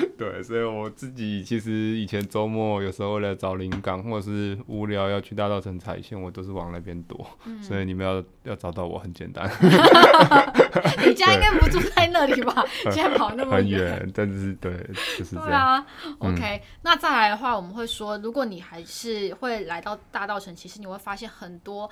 [0.18, 7.26] 对，所以我自己其实以前周末有时候为了找灵感，或者是无聊要去大道城踩线，我都是往那边躲。
[7.44, 9.50] 嗯、 所以你们要要找到我很简单。
[11.06, 12.64] 你家应该不住在那里吧？
[12.84, 14.08] 现在跑那么远。
[14.14, 14.72] 但是对，
[15.18, 15.46] 就是这样。
[15.46, 15.86] 对啊
[16.18, 16.60] ，OK、嗯。
[16.82, 21.88] 那再来的话，我们会说，如果你还是会来到大道城，其实你会发现很多，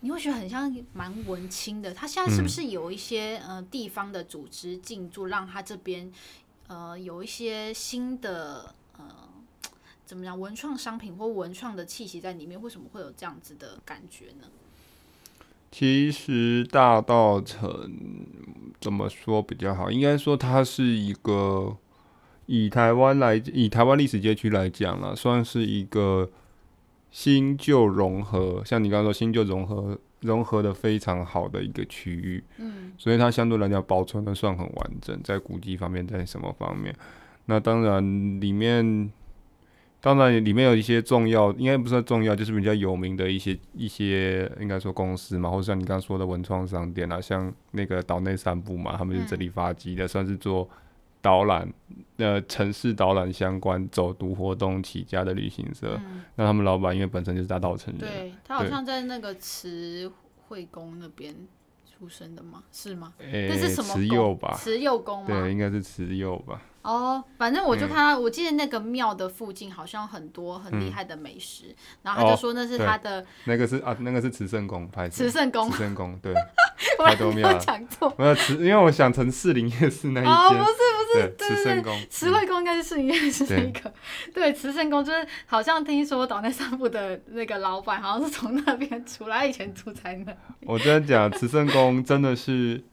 [0.00, 1.92] 你会觉得很像蛮文青的。
[1.92, 6.10] 他现在是不是有一些、嗯、呃地方的组织进驻，让他这边？
[6.68, 9.04] 呃，有一些新的呃，
[10.04, 14.48] 怎么讲，文创商品或文创的气息在里面，为什么会有这样子的感觉呢？
[15.70, 17.90] 其实大稻城
[18.80, 19.90] 怎么说比较好？
[19.90, 21.76] 应该说它是一个
[22.46, 26.30] 以台湾来以台湾历史街区来讲了，算是一个
[27.10, 28.62] 新旧融合。
[28.64, 29.98] 像你刚刚说新旧融合。
[30.20, 36.94] 融合的非常好的一个区域，嗯，所以它相对来讲保存的算很完整，在古迹方面，在什么方面？
[37.46, 38.02] 那当然
[38.40, 39.10] 里面，
[40.00, 50.68] 当然里面有一些重要，应该不算重要，就是比较有名的一些一些，应该说公司嘛，或者像你刚刚说的文创商店啊，像那个岛内散步嘛，他们就这里发迹的，嗯、算是做。
[51.26, 51.72] 导览，
[52.18, 60.12] 呃，城市导览相关走读活动起家的旅行社，嗯、那他们老板因为本身就是大稻城人，对，他好像在那个慈
[60.46, 61.34] 惠宫那边。
[61.98, 62.62] 出生的吗？
[62.70, 63.14] 是吗？
[63.18, 64.54] 那、欸、是什么慈幼吧？
[64.54, 65.28] 慈幼宫吗？
[65.28, 66.60] 对，应该是慈幼吧。
[66.86, 73.26] 哦，反正我就看我记得那个庙的附近好像很多很厉害的美食，嗯、然后他就说那是他的。
[73.44, 75.08] 那个是啊，那个是慈圣宫拍。
[75.08, 75.68] 慈圣宫。
[75.70, 76.32] 慈圣宫对。
[77.04, 77.58] 太多庙了。
[77.58, 78.14] 讲错。
[78.16, 80.32] 没有慈，因为我想成士林夜市那一间。
[80.32, 82.06] 哦，不是不是，对，慈圣宫。
[82.08, 83.92] 慈惠宫应该是士林夜市那个。
[84.32, 90.32] 对，慈圣宫就是好像听说岛内散步的那个老板好像是从那边出来，以前住在那。
[90.60, 92.84] 我真的讲慈圣宫真的是。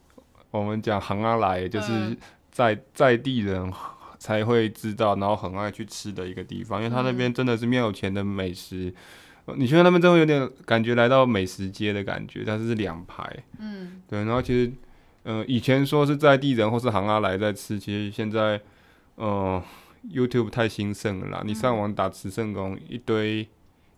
[0.51, 2.15] 我们讲行啊来，就是
[2.53, 3.69] 在在地人
[4.17, 8.93] 才会知道，然后很爱去吃的一个地方，因为他那边真的是庙有钱的美食。
[9.57, 14.19] 你觉得那边真的有点感觉来到美食街的感觉，但是是两排，嗯，对。
[14.19, 14.71] 然后其实，
[15.23, 18.55] 嗯、呃，以前说是在地人或是行啊来在吃，其实现在，
[19.17, 19.63] 嗯、呃
[20.09, 23.49] ，YouTube 太兴盛了啦，你上网打慈圣宫一堆。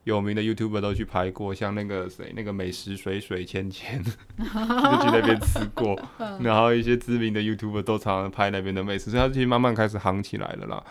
[0.05, 4.01] 有名的 YouTuber 都去拍过，像那个谁，那个美食水水芊芊，
[4.37, 5.99] 就去那边吃过。
[6.39, 10.83] 然后一些知名的 YouTuber 都常常拍那边的美食，所以它其实慢慢开始夯起来了啦。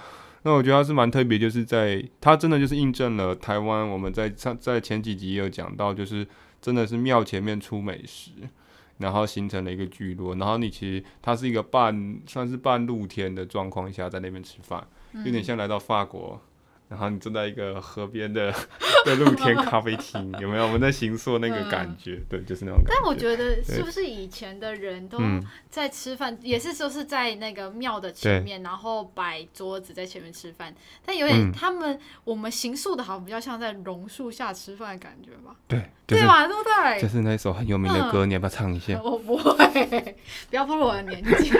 [0.43, 6.27] 那我觉得它是蛮特别，就是在它真的就是印证了台湾我们在上在前几集也有讲到，就是
[6.61, 8.33] 真的是庙前面出美食，
[8.99, 10.35] 然后形成了一个聚落。
[10.35, 14.85] 然后你其实它是一个半算是半露天的状况下在那边吃饭，
[15.25, 16.43] 有点像来到法国。
[16.89, 18.55] 然后你坐在一个河边的
[19.05, 20.65] 的露天咖啡厅，有没有？
[20.67, 22.93] 我们在形 塑那个感觉，嗯、对，就是那种感觉。
[22.95, 25.19] 但我觉得是不是以前的人都
[25.71, 30.73] 在吃饭，对也是说是在那个庙的前面，然后摆桌子在前面吃饭。
[31.05, 35.57] 但有点他们、嗯、我们行宿的好像比较像在榕树下吃饭的感觉吧？
[35.67, 36.47] 对，就是、对吧？
[36.47, 37.01] 对不对？
[37.01, 39.01] 就是那首很有名的歌，嗯、你要不要唱一下？
[39.03, 40.17] 我不会，
[40.51, 41.51] 不要暴露我的年纪。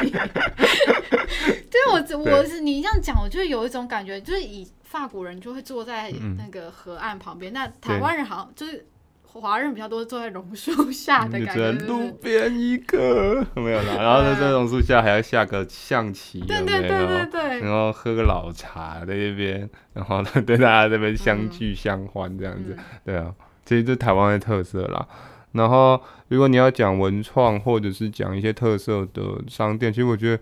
[1.75, 4.69] 对，我我是你这样讲，我就有一种感觉，就是以。
[4.95, 8.87] 法国人就会坐在那个河岸旁边，嗯、那台湾人好像就是
[9.25, 11.73] 华人比较多，坐在榕树下的感觉。
[11.73, 25.05] 路边一个 没有啦，然后呢，在榕树下还要下个象棋，对对对对对，然后喝个老茶在那边，然后呢，对大家这边相聚相欢这样子，嗯、对啊，这台湾的特色啦。
[25.51, 30.41] 然后如果你要讲文创或者是讲一些特色的商店，其实我觉得。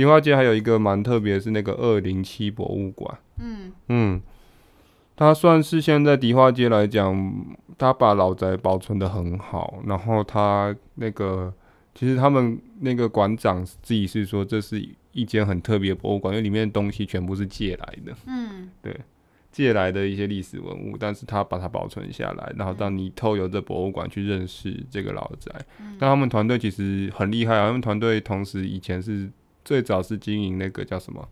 [0.00, 3.18] 迪化街还有一个蛮特别，是那个二零七博物馆。
[3.36, 4.22] 嗯嗯，
[5.14, 7.44] 它算是现在迪化街来讲，
[7.76, 9.82] 它把老宅保存的很好。
[9.84, 11.52] 然后它那个，
[11.94, 14.82] 其实他们那个馆长自己是说，这是
[15.12, 18.16] 一间很特别的博物馆，因为里面的东西全部是借来的。
[18.26, 18.98] 嗯，对，
[19.52, 25.54] 借来的一些历史文物，但是他把它保存下来，然后让你透过这博物馆去认识这个老宅。
[25.78, 29.30] 嗯，但他们团队其实很厉害啊，他们团队同时以前是。
[29.70, 31.28] 最早是经营那个叫什么，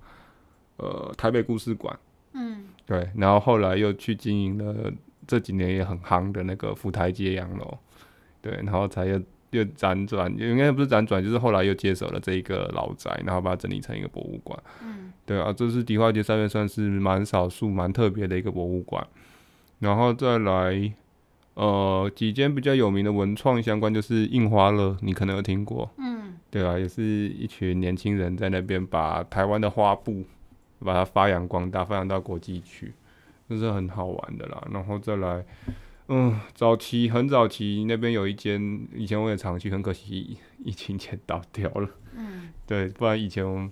[0.76, 1.98] 呃，台北故事馆，
[2.34, 4.92] 嗯，对，然后后来又去经营了
[5.26, 7.76] 这几年也很夯的那个福台街洋楼，
[8.40, 9.20] 对，然后才又
[9.50, 14.56] 又辗转，应该不是辗转，就是后来又接手了这一个老宅，然后把它整理成一个博物馆。
[14.84, 19.04] 嗯，对啊，这是迪化街上面算是蛮少数、蛮特别的一个博物馆。
[19.80, 20.92] 然后再来，
[21.58, 25.90] 呃，几间比较有名的文创相关，就是印花乐，你可能有听过。
[25.98, 30.24] 嗯，对啊，也是一群年轻人在那边把台湾的花布
[30.78, 32.92] 把它发扬光大，发扬到国际去，
[33.48, 34.68] 这是很好玩的啦。
[34.70, 35.44] 然后再来。
[36.10, 41.90] 嗯，早期很早期那边有一间，以前我也常去，很可惜疫情前倒掉了。
[42.16, 43.70] 嗯，对，不然以前我们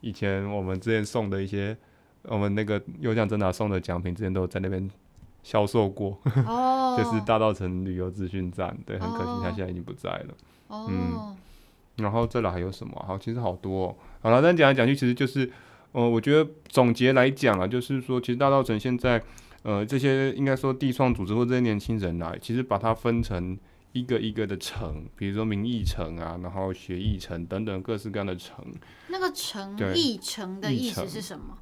[0.00, 1.76] 以前我们之前送的一些，
[2.24, 4.90] 我们那个有奖征答送的奖品，之前都有在那边
[5.48, 6.18] 销售过。
[6.46, 10.34] 哦， 就是大道城旅游资讯站，对，很可惜他现在已经不在了。
[10.66, 11.36] 哦，嗯，
[11.96, 13.02] 然后这里还有什么？
[13.06, 13.96] 好，其实好多哦。
[14.20, 15.46] 好了，但讲来讲去，其实就是，
[15.92, 19.22] 嗯、呃，我觉得总结来讲啊，就是说，其实大道城现在。
[19.64, 23.58] 呃，这些应该说地创组织或这些年轻人来，其实把它分成
[23.92, 28.64] 一个一个的城，比如说名义城啊，然后学艺城等等各式各样的城。
[29.08, 31.58] 那个城艺城的意思是什么？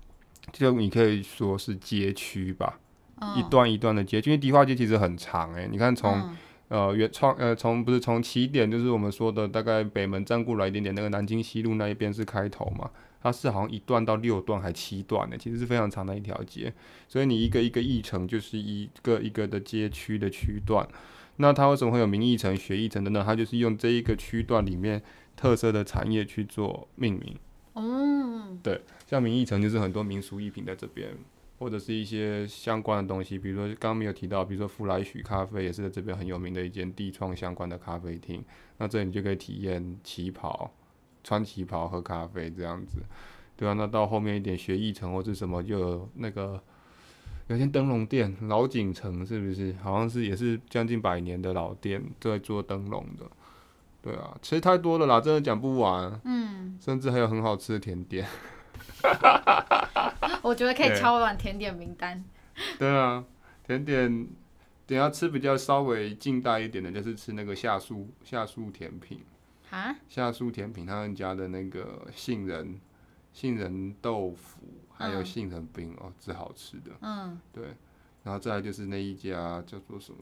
[0.52, 2.85] 就你可以说是街区吧，哦，
[3.36, 6.36] 一段一段的街区，因为迪化街其实很长哎，欸，你看从，嗯、
[6.68, 12.90] 呃原创呃从不是从起点，就是我们说的大概北门站过来一点点，那个南京西路那一边是开头嘛。
[13.22, 16.72] 它是好像一段到六段还七段呢，其实是非常长的一条街，
[17.08, 20.86] 所以你一个一个议程就是一个一个的街区的区段。
[21.38, 23.24] 那它为什么会有民艺城、学义城等等？
[23.24, 25.02] 它就是用这一个区段里面
[25.34, 27.36] 特色的产业去做命名。
[27.74, 31.10] 嗯，对，像民艺城就是很多民俗艺品在这边，
[31.58, 38.44] 或者是一些相关的东西，比如说刚刚没有提到，比如说福来许咖啡也是在这边很有名的一间地创相关的咖啡厅。
[38.78, 40.70] 那这里你就可以体验旗袍。
[41.24, 43.00] 穿旗袍喝咖啡这样子，
[43.56, 46.62] 对啊，那到后面一点学艺城或是什么，就有那个
[47.48, 49.74] 有间灯笼店，老景城是不是？
[49.82, 53.26] 好像是也是将近百年的老店，都在做灯笼的。
[54.00, 56.20] 对啊，其实太多了啦，真的讲不完。
[56.24, 58.24] 嗯，甚至还有很好吃的甜点。
[60.42, 62.24] 我觉得可以敲碗甜点名单。
[62.78, 63.24] 对啊，
[63.66, 64.28] 甜点
[64.86, 69.20] 等下吃比较稍微近代一点的，就是吃那个夏树夏树甜品。
[69.70, 72.80] 啊，夏树甜品他们家的那个杏仁
[73.32, 74.60] 杏仁豆腐，
[74.94, 76.92] 还有杏仁冰、嗯、哦，最好吃的。
[77.00, 77.64] 嗯，对，
[78.22, 80.18] 然后再来就是那一家叫做什么，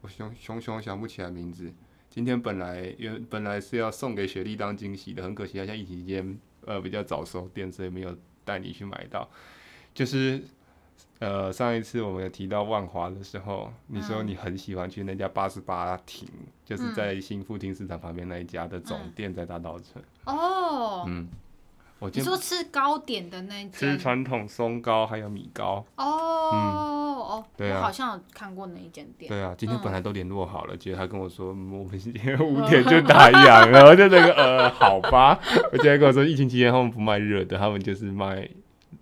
[0.00, 1.72] 我熊熊熊想不起来名字。
[2.08, 9.28] 今天本来原本来是要送给雪莉当惊喜的，很可惜，好像疫情期间呃比较早收店，所以没有带你去买到。
[9.94, 10.42] 就是。
[11.18, 16.26] 呃，上一次我们有提到万华的时候，你说你很喜欢去那家八十八亭，
[16.64, 19.82] 就是在新富町市场旁边那一家的总店，在大稻埕。
[20.24, 21.28] 哦，嗯，
[21.98, 25.84] 我你说吃糕点的那家，吃传统松糕还有米糕。
[25.96, 26.99] 哦，嗯、
[27.40, 29.28] 哦，对啊，我好像有看过那一间店。
[29.28, 35.38] 对啊，今天本来都联络好了，结果他跟我说，我们今天五点就打烊了， 我就那个呃，好吧。
[35.72, 38.48] 我今天跟我说，疫情期间他们不卖热的，他们就是卖。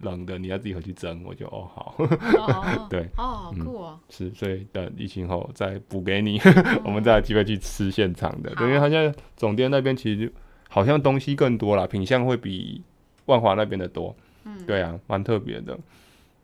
[0.03, 2.87] 冷的你要自己回去蒸，我就哦好，哦。
[2.89, 10.33] 对，哦好酷哦，嗯、是，所以等疫情后再补给你，哦、 我们再有机会去吃现场的，因为他现在总店那边其实
[10.69, 12.81] 好像东西更多啦，品相会比
[13.25, 15.77] 万华那边的多，嗯，对啊，蛮特别的，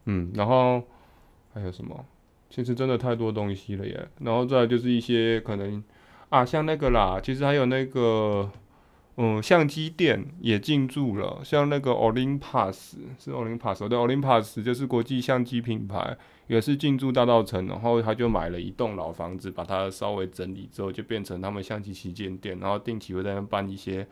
[0.07, 0.83] 嗯，然后
[1.55, 2.05] 还有什么？
[2.51, 5.83] 其实真的太多东西了耶，然后再就是一些可能
[6.29, 8.51] 啊，像那个啦，其实还有那个。
[9.17, 16.17] 嗯，相机店也进驻了，像那个 Olympus 是 Olympus，对，Olympus 就是国际相机品牌，
[16.49, 24.05] 也是进驻大道城，然后他就买了一栋老房子，把它稍微整理之后，就变成他们相机旗舰店，然后定期会在那办一些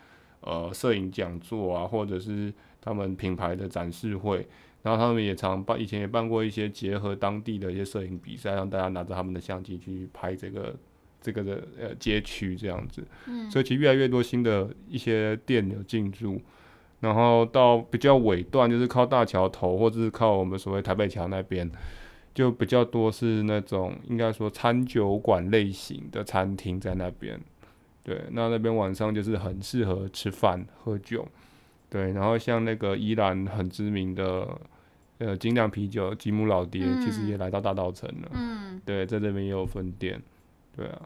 [0.42, 4.46] 呃摄影讲座啊，或者是他们品牌的展示会，
[4.82, 10.76] 然后他们也常办，以前也办过一些结合当地的一些摄影比赛，让大家拿着他们的相机去拍这个。
[11.24, 16.42] 这个的呃街区这样子，嗯，所以其实越来越多新的一些店有进驻，
[16.98, 21.70] 然后到比较尾段就是靠大桥头或者是靠我们所谓台北桥那边，
[22.34, 27.40] 就比较多是那种应该说餐酒馆类型的餐厅在那边，
[28.04, 31.26] 对，那那边晚上就是很适合吃饭喝酒，
[31.88, 34.48] 对，然后像那个宜兰很知名的
[35.18, 40.20] 呃精酿啤酒吉姆老爹，其实也来到大稻城了，嗯，对，在这边也有分店。
[40.74, 41.02] 对啊，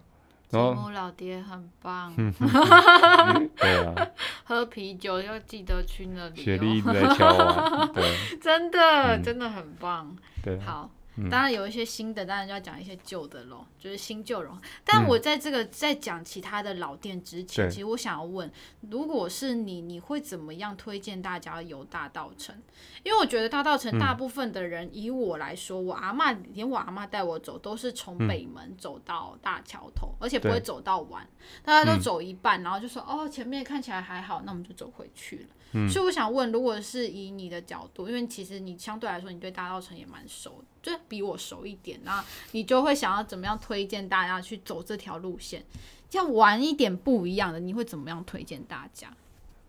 [0.51, 2.15] 然后吉姆老爹很棒，
[3.59, 4.09] 对啊，
[4.45, 8.79] 喝啤酒要记得去那里，雪莉一直在敲啊， 对，真的、
[9.17, 10.17] 嗯、真的很棒。
[10.43, 10.96] 对，好，嗯、
[11.31, 14.61] 当然有一些新的，当然就要讲一些旧的喽，就是新旧融合。
[14.85, 18.51] 但我在这个在讲其他的老店之前，嗯、其实我想要问，
[18.91, 22.55] 如果是你，你会怎么样推荐大家游大稻城？
[23.03, 31.27] 因为我觉得大稻城大部分的人，以我来说，我阿嬷连我阿嬷带我走，都是从北门走到大桥头，嗯、而且不会走到完，
[31.65, 35.47] 大家都走一半，然后就说哦，前面看起来还好，那我们就走回去了。
[35.73, 45.65] 嗯、所以我想问，如果是以你的角度，因为其实你相对来说，你对大稻城也蛮熟，就比我熟一点，那你就会想要怎么样推荐大家去走这条路线，
[46.13, 49.09] 要玩一点不一样的，你会怎么样推荐大家？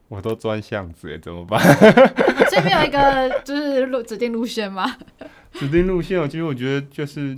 [0.10, 1.60] 我都钻巷子哎，怎么办？
[2.52, 4.96] 这边有一个就是路指定路线吗？
[5.54, 7.38] 指定路线，其实我觉得就是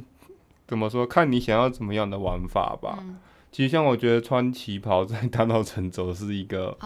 [0.67, 2.99] 怎么说，看你想要怎么样的玩法吧。
[3.01, 3.17] 嗯
[3.51, 6.77] 其实像我觉得穿旗袍在大道城走是一个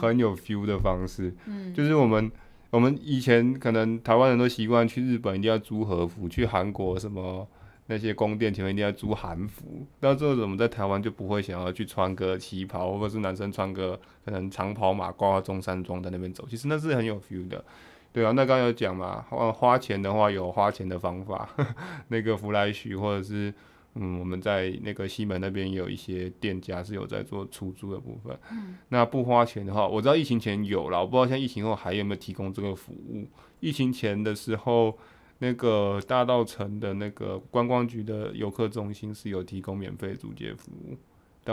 [0.00, 1.34] 很有 feel 的方式，
[1.74, 2.30] 就是我们
[2.70, 7.46] 我们以前可能台湾人都习惯去日本一定要租和服，去韩国什么
[7.86, 17.64] 那些宫殿前面一定要租韩服，到最后我们在台湾就不会想要去穿个旗袍，或者是男生穿个可能长袍马褂、中山装在那边走，其实那是很有 feel 的，
[18.12, 21.48] 对啊，那刚刚有讲嘛，花花钱的话有花钱的方法，
[22.08, 23.52] 那个福来许或者是。
[23.94, 28.38] 嗯，我们在那个西门那边也有一些店家是有在做出租的部分。
[28.52, 33.26] 嗯，那不花钱的话，我知道疫情前有了，我不知道现在疫情后还有没有提供这个服务。
[33.58, 34.96] 疫情前的时候，
[35.38, 40.96] 那个大道城的那个观光局的游客中心是有提供免费租借服务。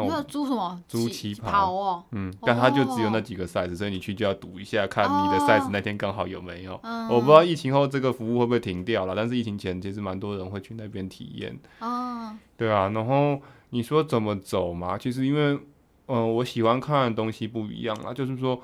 [0.05, 0.83] 但我租什么？
[0.87, 2.03] 租旗袍哦。
[2.11, 6.79] 嗯，但它就只有那几个 size，所以你去就要赌一下，看你的 size 那天刚好有没有。
[7.09, 11.57] 我不知道疫情后这个服务会不会停掉了，但是疫情前其实蛮多人会去那边体验。
[11.79, 12.35] 哦。
[12.55, 14.97] 对啊，然后你说怎么走嘛？
[14.97, 15.59] 其实因为，
[16.07, 18.13] 嗯，我喜欢看的东西不一样啊。
[18.13, 18.61] 就是说，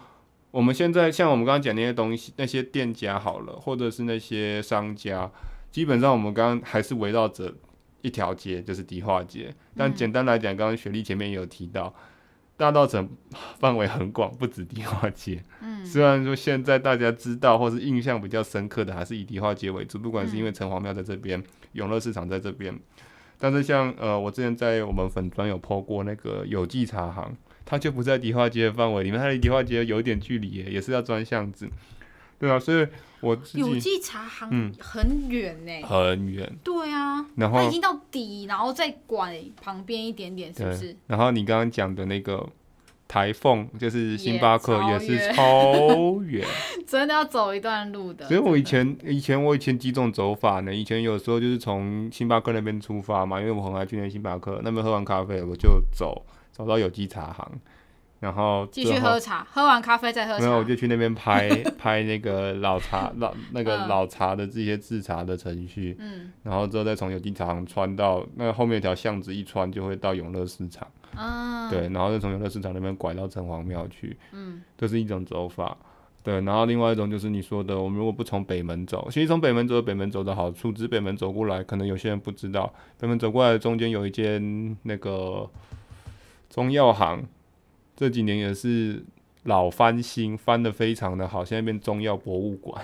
[0.52, 5.30] 我们现在像我们刚刚讲那些东西，那些店家好了，或者是那些商家，
[5.72, 7.54] 基本上我们刚刚还是围绕着。
[8.04, 12.02] 一条街就是迪化街，但简单来讲，刚刚雪莉前面也有提到，嗯、
[12.58, 13.10] 大道城
[13.60, 15.42] 范围很广，不止迪化街。
[15.62, 22.78] 嗯，虽然说现在大家知道或是印象比较深刻的还是以迪化街为主，不管是因为城隍庙在这边，嗯、永乐市场在这边，
[23.40, 31.70] 但是像呃，我之前在我们粉专有 po 过那个有机茶行，它就不在迪化街的范围里面，它离迪化街有一点距离耶，也是要钻巷子。
[32.44, 32.86] 对啊，所以
[33.22, 36.54] 我自己有机茶行很远呢、欸嗯，很远。
[36.62, 40.94] 对啊，然后它已经到底，然后再拐旁边一点点，是不是？
[41.08, 42.46] 然后你刚刚讲的那个
[43.08, 46.46] 台凤，就是星巴克，也是超远，
[46.86, 48.28] 真的要走一段路的。
[48.28, 50.76] 所以我以前以前我以前几种走法呢？
[50.76, 57.50] 以前有时候就是从星巴克那边出发嘛，因为我很爱去那星巴克那边喝完咖啡，我就走走到有机茶行。
[58.24, 60.46] 然后继续喝茶，喝完咖啡再喝茶。
[60.46, 65.94] 然后我就去那边拍 拍那个老茶老那个老茶的这些制茶的程序。
[66.00, 66.32] 嗯。
[66.42, 70.88] 然后之后再从有机茶行穿到那个后面一条巷子，一穿就会到永乐市场。
[71.18, 71.70] 嗯。
[71.70, 74.16] 对，然后再从永乐市场那边拐到城隍庙去。
[74.32, 74.62] 嗯。
[74.78, 75.76] 这是一种走法。
[76.24, 85.50] 对，然后另外一种就是你说的，我们如果不从北门走，其实从北门走，北门走的好处，只是北门走过来，可能有些人不知道，北门走过来中间有一间那个
[86.50, 87.22] 中药行。
[87.96, 89.04] 这几年也是
[89.44, 92.84] 老翻新，翻得非常的好，现在变中药博物馆。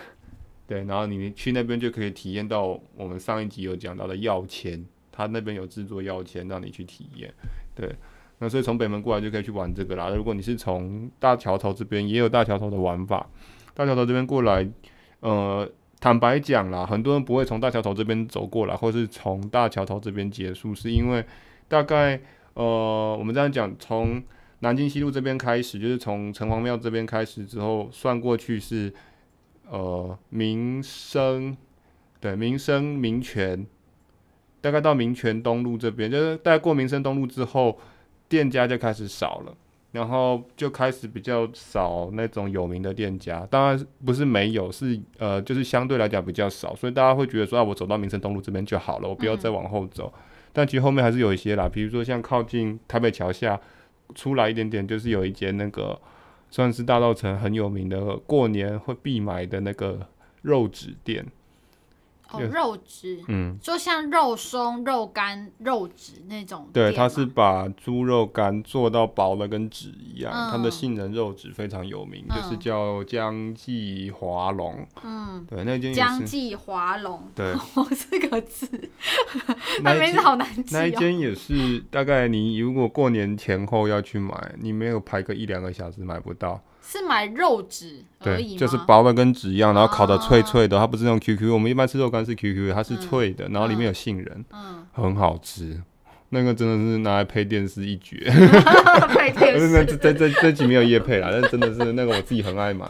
[0.68, 7.34] 对，然后你去那边就可以体验到我们上一集有讲到的药签，他那边有制作药签让你去体验。
[7.74, 7.90] 对，
[8.38, 10.10] 那所以从北门过来就可以去玩这个啦。
[10.10, 13.28] 如果你是从大桥头这边，也有大桥头的玩法。
[13.74, 14.70] 大桥头这边过来，
[15.22, 15.68] 呃，
[16.00, 21.26] 坦白讲啦，很多人不会从大桥头这边走过来，或是从大桥头这边结束，是因为
[21.68, 22.22] 大概
[22.54, 24.22] 呃，我们这样讲从。
[24.62, 28.94] 南京西路这边开始，就是从城隍庙这边开始之后，算过去是，
[29.70, 31.56] 呃，民生，
[32.20, 33.66] 对，民生民权，
[34.60, 37.80] 大概到民权东路这边，就是大概过民生东路之后，
[38.28, 39.56] 店家就开始少了，
[39.94, 50.12] 然后就开始比较少那种有名的店家，当然不是没有，是呃，就是相对来讲比较少，所以大家会觉得说，啊，我走到民生东路这边就好了，我不要再往后走。
[50.14, 53.58] 嗯、但其实后面还是有一些啦，比如说像靠近台北桥下。
[54.16, 56.00] 出来一点点，就是有一间那个
[56.50, 60.08] 算是大道城很有名的，过年会必买的那个
[60.42, 61.26] 肉纸店。
[62.32, 66.70] 哦，肉质，嗯，就像肉松、肉干、肉质那种。
[66.72, 74.88] 对，它是把猪肉干做到薄的跟纸一样，它的杏仁肉质非常有名，就是叫江记华龙。
[75.04, 77.54] 嗯，对，那间江记华龙，对，
[78.12, 78.70] 这个字，
[79.82, 80.76] 那 名字好难记。
[80.76, 86.62] 那一间也是，大概你如果过年前后要去买，你没有排个一两个小时买不到。
[86.90, 88.56] 是买肉质而已？
[88.56, 91.54] 对，就是薄的跟纸一样，然后烤的脆脆的，它不是那种 QQ。
[91.54, 92.26] 我们一般吃肉干。
[92.26, 95.82] 是 QQ，它是脆的，嗯、然后里面有杏仁，嗯，很好吃。
[96.30, 98.18] 那个真的是拿来配电视一绝，
[99.10, 99.68] 配电视。
[99.74, 102.86] 那这这这集没有夜配啦，但真的是那个我自己很爱买。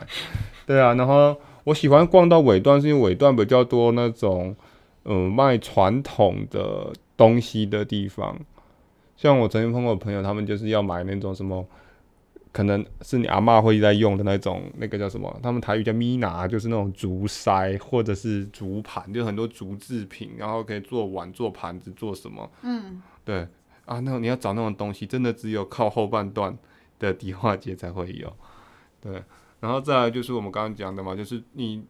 [0.66, 4.56] 对啊，然后我喜欢逛到尾段，是因为尾段比较多那种
[5.06, 8.38] 嗯卖传统的东西的地方。
[9.16, 11.66] 像我曾经碰过朋友，他们就是要买那种什么，
[12.52, 15.40] 可能是你阿嬷会在用的那种，那个叫什么？
[15.44, 22.52] 他们台语叫米拿，就是那种竹筛或者是竹盘，就很多竹制品，然后可以做碗、做盘子、做什么？
[22.64, 23.02] 嗯。
[23.24, 23.48] 对
[23.86, 26.58] 啊，那你要找那种东西，真的只有靠后半段
[26.98, 28.32] 的迪化街才会有。
[29.00, 29.24] 对，
[29.60, 31.86] 然后再来就是我们刚刚讲的嘛，就是你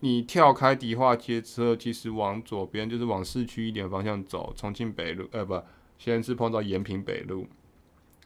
[0.00, 5.60] 你跳开迪化街之后，其实往左边就是往市区一点方向走，重庆北路，呃，不，
[5.98, 7.46] 先是碰到延平北路，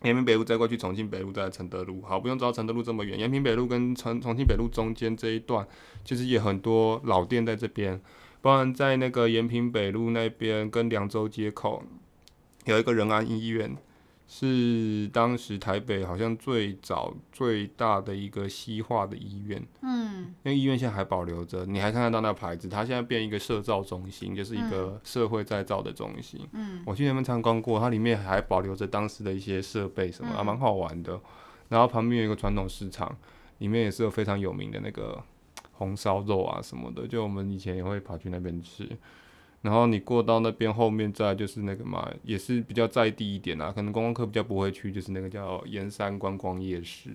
[0.05, 2.03] 延平北路再过去重庆北路，再来承德路。
[2.03, 5.67] 好，不用走到承德路这么远，延平北路跟重重庆北路中间这一段，
[6.05, 8.01] 其实也很多老店在这边，
[8.41, 11.85] 包含在那个延平北路那边跟凉州街口。
[12.65, 13.77] 有一个仁安医院，
[14.35, 19.63] 是当时台北好像最早最大的一个西化的医院。
[19.83, 22.67] 嗯，那个医院现在还保留着，你还看得到那牌子。
[22.67, 26.41] 它现在变一个社造中心，就是一个社会再造的中心。
[26.53, 31.21] 嗯，我去那边参观过，它里面还保留着当时的一些设备什么，还蛮好玩的。
[31.69, 33.15] 然后旁边有一个传统市场，
[33.59, 35.23] 里面也是有非常有名的那个
[35.73, 38.89] 红烧肉啊什么的，就我们以前也会跑去那边吃。
[39.63, 47.11] 然后你过到那边后面，再就是那个嘛，也是比较在地一点啊，可能观光客比较不会去，就是那个叫盐山观光夜市。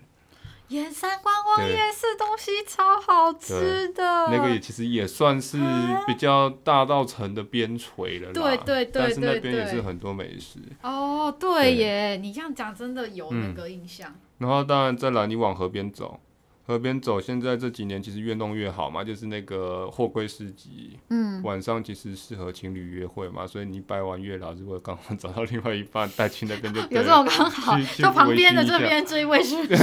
[0.70, 5.58] 盐山观光夜市东西超好吃的，那个也其实也算是
[6.06, 8.34] 比较大稻城的边陲了啦。
[8.34, 10.60] 对对对，对，但是那边也是很多美食。
[10.82, 14.10] 哦，对耶，你这样讲真的有那个印象。
[14.12, 16.20] 嗯、然后当然再来，你往河边走。
[16.68, 29.78] 河边走，现在这几年其实越弄越好嘛，就是那个货柜市集，嗯，晚上其实适合情侣约会嘛，所以你拜完月老，如果刚好找到另外一半带去那边就 有这种刚好，就旁边的这边这一位是，你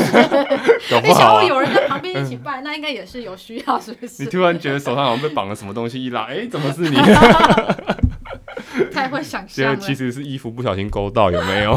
[1.14, 4.22] 想要有人在旁边一起拜，那应该也是有需要，是不是？
[4.22, 6.96] 你突然觉得手上好像被绑了什么东西，一拉，哎，怎么是你？
[8.92, 11.72] 太会想象了，其实是衣服不小心勾到，有没有？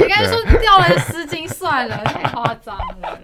[0.00, 3.18] 应该说掉了丝巾算了，太夸张了。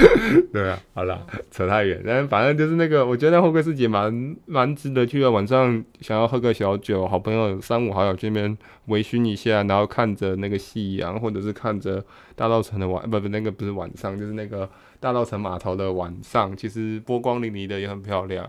[0.52, 2.02] 对啊，好了，扯太远。
[2.04, 5.30] 但反正就是那个，我觉得那货柜市集蛮蛮值得去的。
[5.30, 14.68] 晚上想要喝个小酒，好朋友三五好友这边微醺一下，然后看着那个夕阳，或者是看着大稻城的晚，不不，那个不是晚上，就是那个
[15.00, 18.48] 大稻城码头的晚上，其实波光粼粼的，也很漂亮。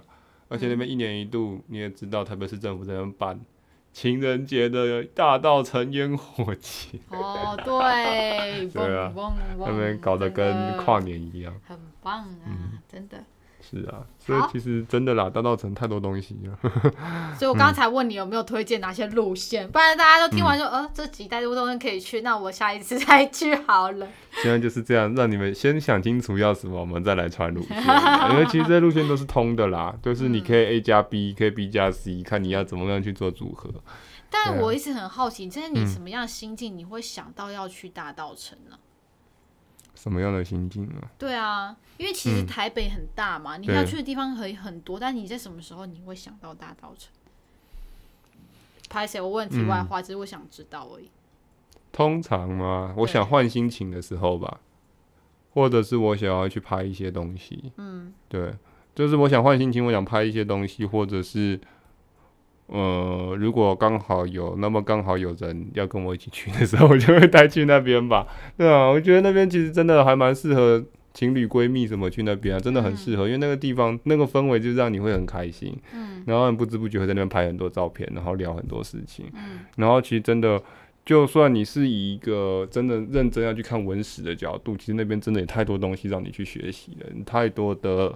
[0.50, 3.39] 而且那边一年一度，你也知道，特别是政府这边办。
[4.00, 9.12] 情人节的大稻城烟火节哦，对， 对啊，
[9.66, 13.18] 他们搞得跟跨年一样，很棒啊，嗯、真的。
[13.70, 16.57] 是啊，所以其实真的啦，大道城太多东西了。
[17.38, 24.07] 所以我刚才问你有没有推荐哪些路线，嗯、不然大家都听完说，呃、嗯，这几带路东西可以去，那我下一次再去好了。
[24.41, 27.78] 现在就是这样，让你们先想清楚要什么，我们再来传路线。
[28.32, 33.70] 因为其实这路线都是通的啦，就是你可以 A 加 B，可以 B 加 C，看你要怎么样去做组合。
[34.30, 38.78] 但我一直很好奇，就是你什么样的心境，你会想到要去大道城呢？
[40.08, 41.12] 什么样的心境啊？
[41.18, 47.12] 对啊，因为其实台北很大嘛，嗯、你要去的地方可以很多，但你在什么时候你会想到大稻城？
[48.89, 49.20] 拍谁？
[49.20, 51.10] 我问题外话，只是我想知道而已。
[51.91, 54.60] 通常嘛，我想换心情的时候吧，
[55.53, 57.72] 或者是我想要去拍一些东西。
[57.76, 58.53] 嗯，对，
[58.95, 61.60] 就是我想换心情，我想拍一些东西，或者是。
[62.68, 68.28] 呃，如果刚好有，那么刚好有人要跟我一起去的时候，我就会带去那边吧。
[68.57, 75.74] 对啊，我觉得那边其实真的还蛮适合情侣闺蜜什么去那边啊，真的很适合，嗯、因为那个地方那个氛围就让你会很开心。
[75.93, 79.26] 嗯，然后你不知不觉会在那边拍很多照片，然后聊很多事情。
[79.34, 80.61] 嗯，然后其实真的，
[81.05, 88.13] 就算你是以一个真的认真要去看文史的角度，其实那边真的有太多东西让你去学习了，太多的。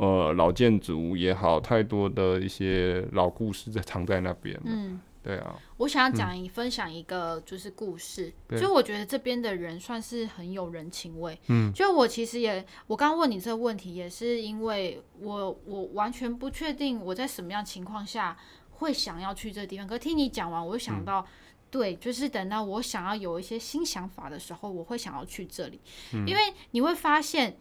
[0.00, 4.58] 呃，老建筑也好，太多的一些老故事在藏在那边。
[4.64, 5.54] 嗯，对啊。
[5.76, 11.38] 我想要讲一、嗯、分享一个就是故事，就我觉得这边的人算是很有人情味。
[11.48, 18.34] 嗯，就我其实也，我刚问你这个问题，也是因为我我完全不确定我在什么样情况下
[18.70, 19.86] 会想要去这个地方。
[19.86, 21.26] 可是听你讲完，我就想到，嗯、
[21.70, 25.78] 对，就是等到我想要有一些新想法的时候，我会想要去这里，
[26.14, 26.40] 嗯、因为
[26.70, 27.58] 你会发现。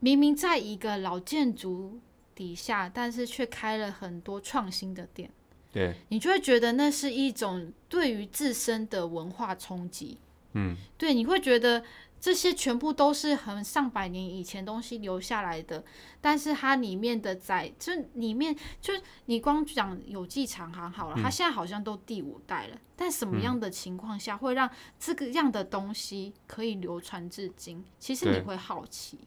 [0.00, 1.98] 明明在一个老建筑
[2.34, 5.30] 底下，但是却开了很多创新的店。
[5.72, 10.18] 对，你就会觉得那是一种对于自身的文化冲击。
[10.54, 11.84] 嗯，对，你会觉得
[12.20, 15.84] 这些全部都是很上百年以前东西留下来的，
[16.20, 18.92] 但是它里面的在就里面就
[19.26, 27.84] 你光讲有记长行好了，它现在好像都第五代了，但什么样的情况下会让这个样的东西可以流传至今？
[27.98, 29.18] 其实你会好奇。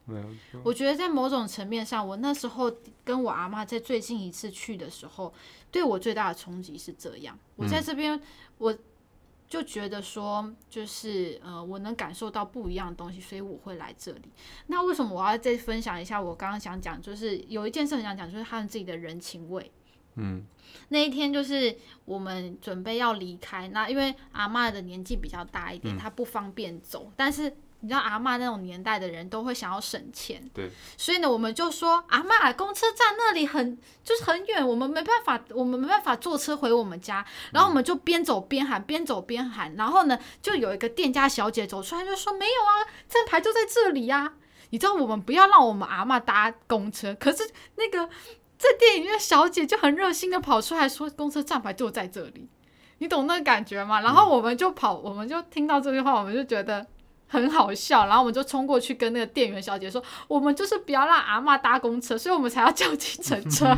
[0.63, 2.69] 我觉得在某种层面上，我那时候
[3.05, 5.33] 跟我阿妈在最近一次去的时候，
[5.71, 7.39] 对我最大的冲击是这样。
[7.55, 8.21] 我在这边
[8.57, 8.77] 我。
[9.51, 14.21] 就觉得说，就是呃，我能感受到不一样的东西，所以我会来这里。
[14.67, 16.21] 那为什么我要再分享一下？
[16.21, 19.69] 我刚刚想讲，就是有一件事很想讲，就是他们自己的人情味。
[20.15, 20.45] 嗯，
[20.87, 21.75] 那一天就是
[22.05, 27.53] 我们准备要离开，那因为阿嬷的年纪比较大一点，她不方便走，但是。
[27.83, 44.33] 你知道阿嬷那种年代的人都会想要省钱，对，所以呢，我们就说阿嬷，公车站那里很就是很远，我们没办法，我们没办法坐车回我们家，然后我们就边走边喊，边走边喊，然后呢，就有一个店家小姐走出来就说没有啊，站牌就在这里呀、啊。
[44.69, 48.07] 你知道我们不要让我们阿嬷搭公车，可是那个
[48.59, 52.47] 在电影院小姐就很热心的跑出来说公车站牌就在这里，
[52.99, 54.01] 你懂那个感觉吗？
[54.01, 56.85] 然后我们就跑，我们就听到这句话，我们就觉得。
[57.31, 63.73] 很好笑，然后我们就冲过去跟那个店员小姐说：“我们就是不要让阿嬷搭公车，所以我们才要叫计程车。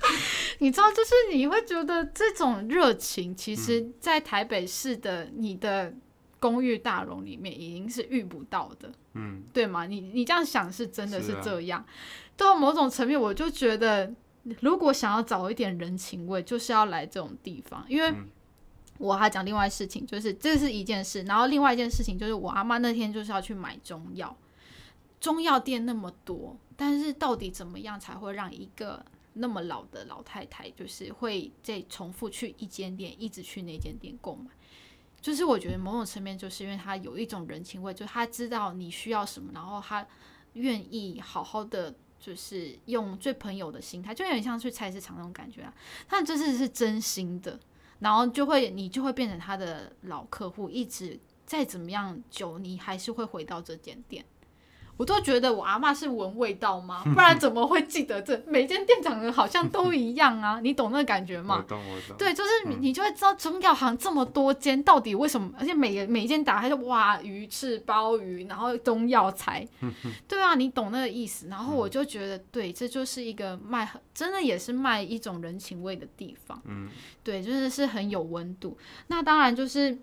[0.60, 5.92] ”你知道，就是你会觉得这种热情，其实，在台北市的你的
[6.40, 9.84] 公寓大楼里面已经是遇不到的，嗯，对吗？
[9.84, 11.80] 你你这样想是真的是这样。
[11.80, 11.86] 啊、
[12.38, 14.10] 到某种层面，我就觉得，
[14.60, 18.10] 如果想要找一点人情味，就是要来这种地方，因为。
[18.98, 24.36] 我还讲另外事情，就是这是一件事，然后另外一件事情就是我阿妈那天就是要去买中药，
[25.20, 34.50] 中药店那么多，但是到底怎么样才会让一个那么老的老太太，就是会再重复去一间店，一直去那间店购买？
[35.20, 40.06] 就是我觉得某种层面，就是因为他有一种人情味，就是他知道你需要什么，然后他
[40.52, 45.74] 愿意好好的，就是用最朋友的心态，就有点像去菜市场那种感觉啊，
[46.06, 47.58] 他这是是真心的。
[47.98, 54.24] 然后就会，你就会变成他的老客户，一直再怎么样久，你还是会回到这间店。
[54.96, 57.02] 我都觉得我阿嬷是闻味道吗？
[57.14, 60.60] 不然怎么会记得这每间店长得好像都一样啊？
[60.62, 61.56] 你懂那个感觉吗？
[61.56, 62.16] 我懂，我懂。
[62.16, 65.50] 对，就是你就会知道中药行这么多间，到底为什么？
[65.58, 69.66] 而且每个每一间打开就哇，鱼翅、鲍鱼，然后中药材。
[70.28, 71.48] 对啊，你懂那个意思。
[71.48, 76.60] 然后我就觉得，对，这就是一个卖，真的也是卖一种人情味的地方。
[76.66, 76.88] 嗯，
[77.22, 78.78] 对，真的是很有温度。
[79.08, 79.98] 那当然就是。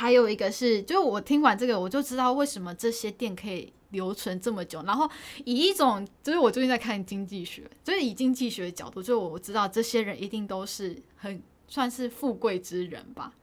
[0.00, 4.82] 还有一个是，就是我听完这个，我就知道为什么这些店可以留存这么久。
[4.84, 5.06] 然后
[5.44, 13.34] 以一种，就是我最近在看经济学，就是以经济学的角度，就我知道这些人一定都是很算是富贵之人吧。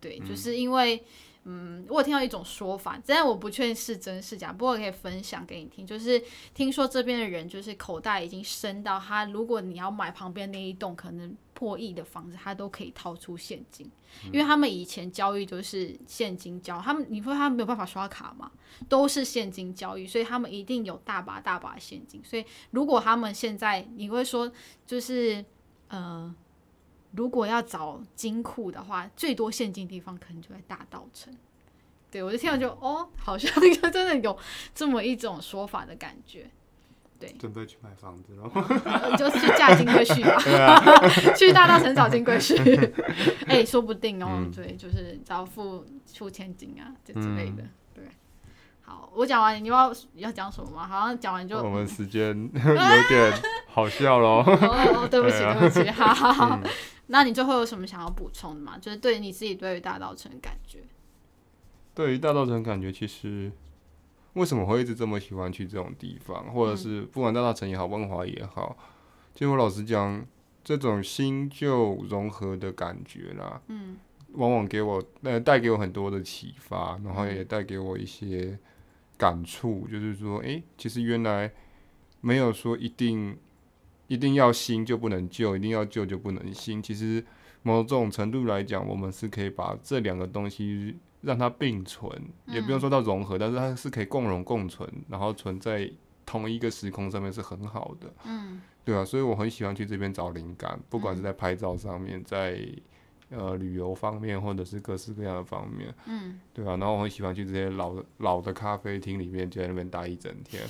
[0.00, 1.04] 对，就是因为。
[1.44, 5.84] 嗯，我有听到一种说法，虽然我不确定是真是假，不过我可以分享给你听。
[5.84, 6.22] 就是
[6.54, 13.88] 听说这边的人，就是口袋已经深到他，如果你要买旁边那一栋可能破亿的房子，他都可以掏出现金，
[14.32, 18.50] 因为他们以前交易就是现金交，他们你说他没有办法刷卡嘛，
[18.88, 22.20] 都是现金交易，所以他们一定有大把大把现金。
[22.24, 24.50] 所以如果他们现在，你会说
[24.84, 25.44] 就是
[25.86, 26.34] 呃。
[27.14, 31.30] 如果要找金库的话，最多现金地方可能就在大稻城。
[32.10, 34.38] 对，我就听到就哦，好像 就真的有
[34.74, 36.50] 这么一种说法的感觉。
[37.22, 40.98] 对，准备去买房子了，嗯、 就去嫁金龟婿吧，
[41.38, 42.58] 去大道城找金龟婿。
[43.46, 47.62] 哎、欸，说不定哦，嗯、对，就是找付出千金啊，这之类的。
[47.62, 48.04] 嗯、对，
[48.80, 50.88] 好，我讲完，你要要讲什么吗？
[50.88, 51.58] 好像讲完就。
[51.62, 53.32] 我们时间有点
[53.68, 54.42] 好笑喽。
[54.44, 56.58] 哦，对不起，对不起，好好好。
[56.64, 56.70] 嗯
[57.08, 58.78] 那你最后有什么想要补充的吗？
[58.80, 60.78] 就是对你自己对于大道城的感觉。
[61.94, 63.52] 对于大道城感觉，其实
[64.34, 68.76] 为什么会一直这么喜欢去这种地方，或者是不管大大城也好，万华也好，
[69.34, 70.24] 就我老实讲，
[70.62, 73.96] 这种新旧融合的感觉啦，嗯，
[74.32, 78.58] 往往给我呃带给我很多的启发，然后也带给我一些
[79.16, 81.52] 感触，就是说，诶、欸，其实原来
[82.20, 83.36] 没有说一定。
[84.08, 86.82] 一定要新就不能旧，一定要旧就不能新。
[86.82, 87.24] 其实
[87.62, 92.12] 某种程度来讲，我们是可以把这两个东西让它并存，
[92.46, 95.90] 嗯、也不用说到融合，但是它是可以共荣共存，然后存在
[96.26, 98.12] 同一个时空上面是很好的。
[98.24, 102.60] 嗯，对啊，所以我很喜欢去这边找灵感，不管是在拍照上面，在
[103.30, 105.94] 呃旅游方面，或者是各式各样的方面。
[106.06, 110.62] 嗯，对啊，然后我很喜欢去这些老老的咖啡厅里面，就在那边待一整天。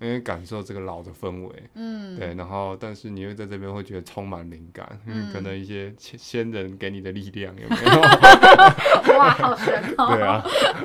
[0.00, 8.00] 因为感受这个老的氛围，嗯，对，然后但是你又在这边会觉得充满灵感，嗯，可能一些先人给你的力量有没有？
[9.18, 10.14] 哇，好神哦！
[10.14, 10.42] 对啊，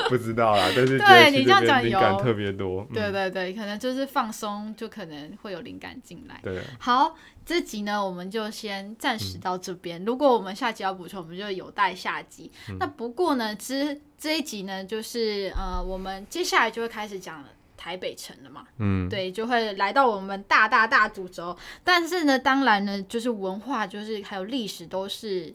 [0.10, 6.40] 不知道啦，但是对你这样讲灵感特别多，对对对，可能就是放松，就可能会有灵感进来。
[6.44, 10.04] 对，好，这集呢，我们就先暂时到这边。
[10.04, 12.52] 如果我们下集要补充，我们就有待下集。
[12.80, 17.48] 那不过呢，之这一集呢，就是呃，我们接下来就会开始讲了。
[17.78, 21.56] 台北城了嘛，嗯，对，就会来到我们大大大主轴。
[21.84, 25.54] 但是呢，当然呢，就是文化，就是还有历史都是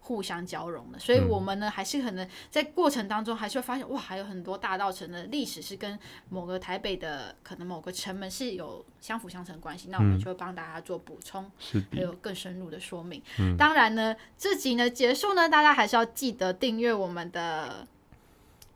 [0.00, 0.98] 互相交融的。
[0.98, 5.98] 所以，我们呢，还是可能在过程当中，还是会发现，哇，还有很多大道城的历史是跟
[6.28, 9.88] 某个台北的可能某个城门是有相辅相成关系。
[9.90, 11.50] 那我们就会帮大家做补充，
[11.92, 13.22] 还有更深入的说明。
[13.56, 17.86] 当然呢，这集呢结束呢，大家还是要记得订阅我们的。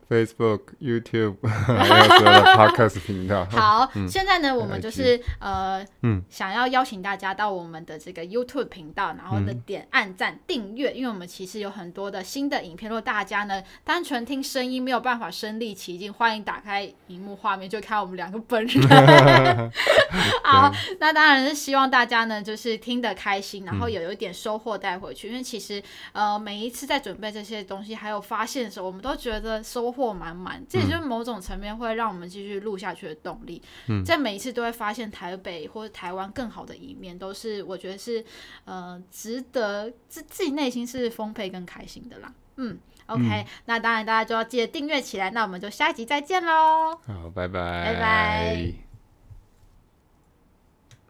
[0.08, 3.46] Facebook、YouTube 还有所有的 Podcast 频道。
[3.50, 12.90] 好，嗯、现在呢，我们就是呃，嗯、想要邀请大家到我们的这个 YouTube 频道，然后呢点按赞、订阅，因为我们其实有很多的新的影片。
[12.90, 18.82] 如果大家呢单纯听声音没有办法身临其境，欢迎打开荧幕画面就看我们两个本人。
[20.44, 25.28] 好，那当然是希望大家呢就是听得开心，然后有有一点收获带回去。
[25.28, 25.82] 嗯、因为其实
[26.12, 29.93] 呃每一次在准备这些东西还有发现的时候，我们都觉得收。
[29.94, 33.62] 货满满，这也就是某种层面会让我们继续录下去的动力。
[33.88, 38.24] 嗯，在每一次都会发现台北或者台湾更好的一面，都是我觉得是
[38.64, 42.32] 呃值得自自己内心是丰沛跟开心的啦。
[42.56, 45.30] 嗯，OK，嗯，那当然大家就要记得订阅起来。
[45.30, 46.98] 那我们就下一集再见喽。
[47.06, 48.83] 好，拜拜，拜拜。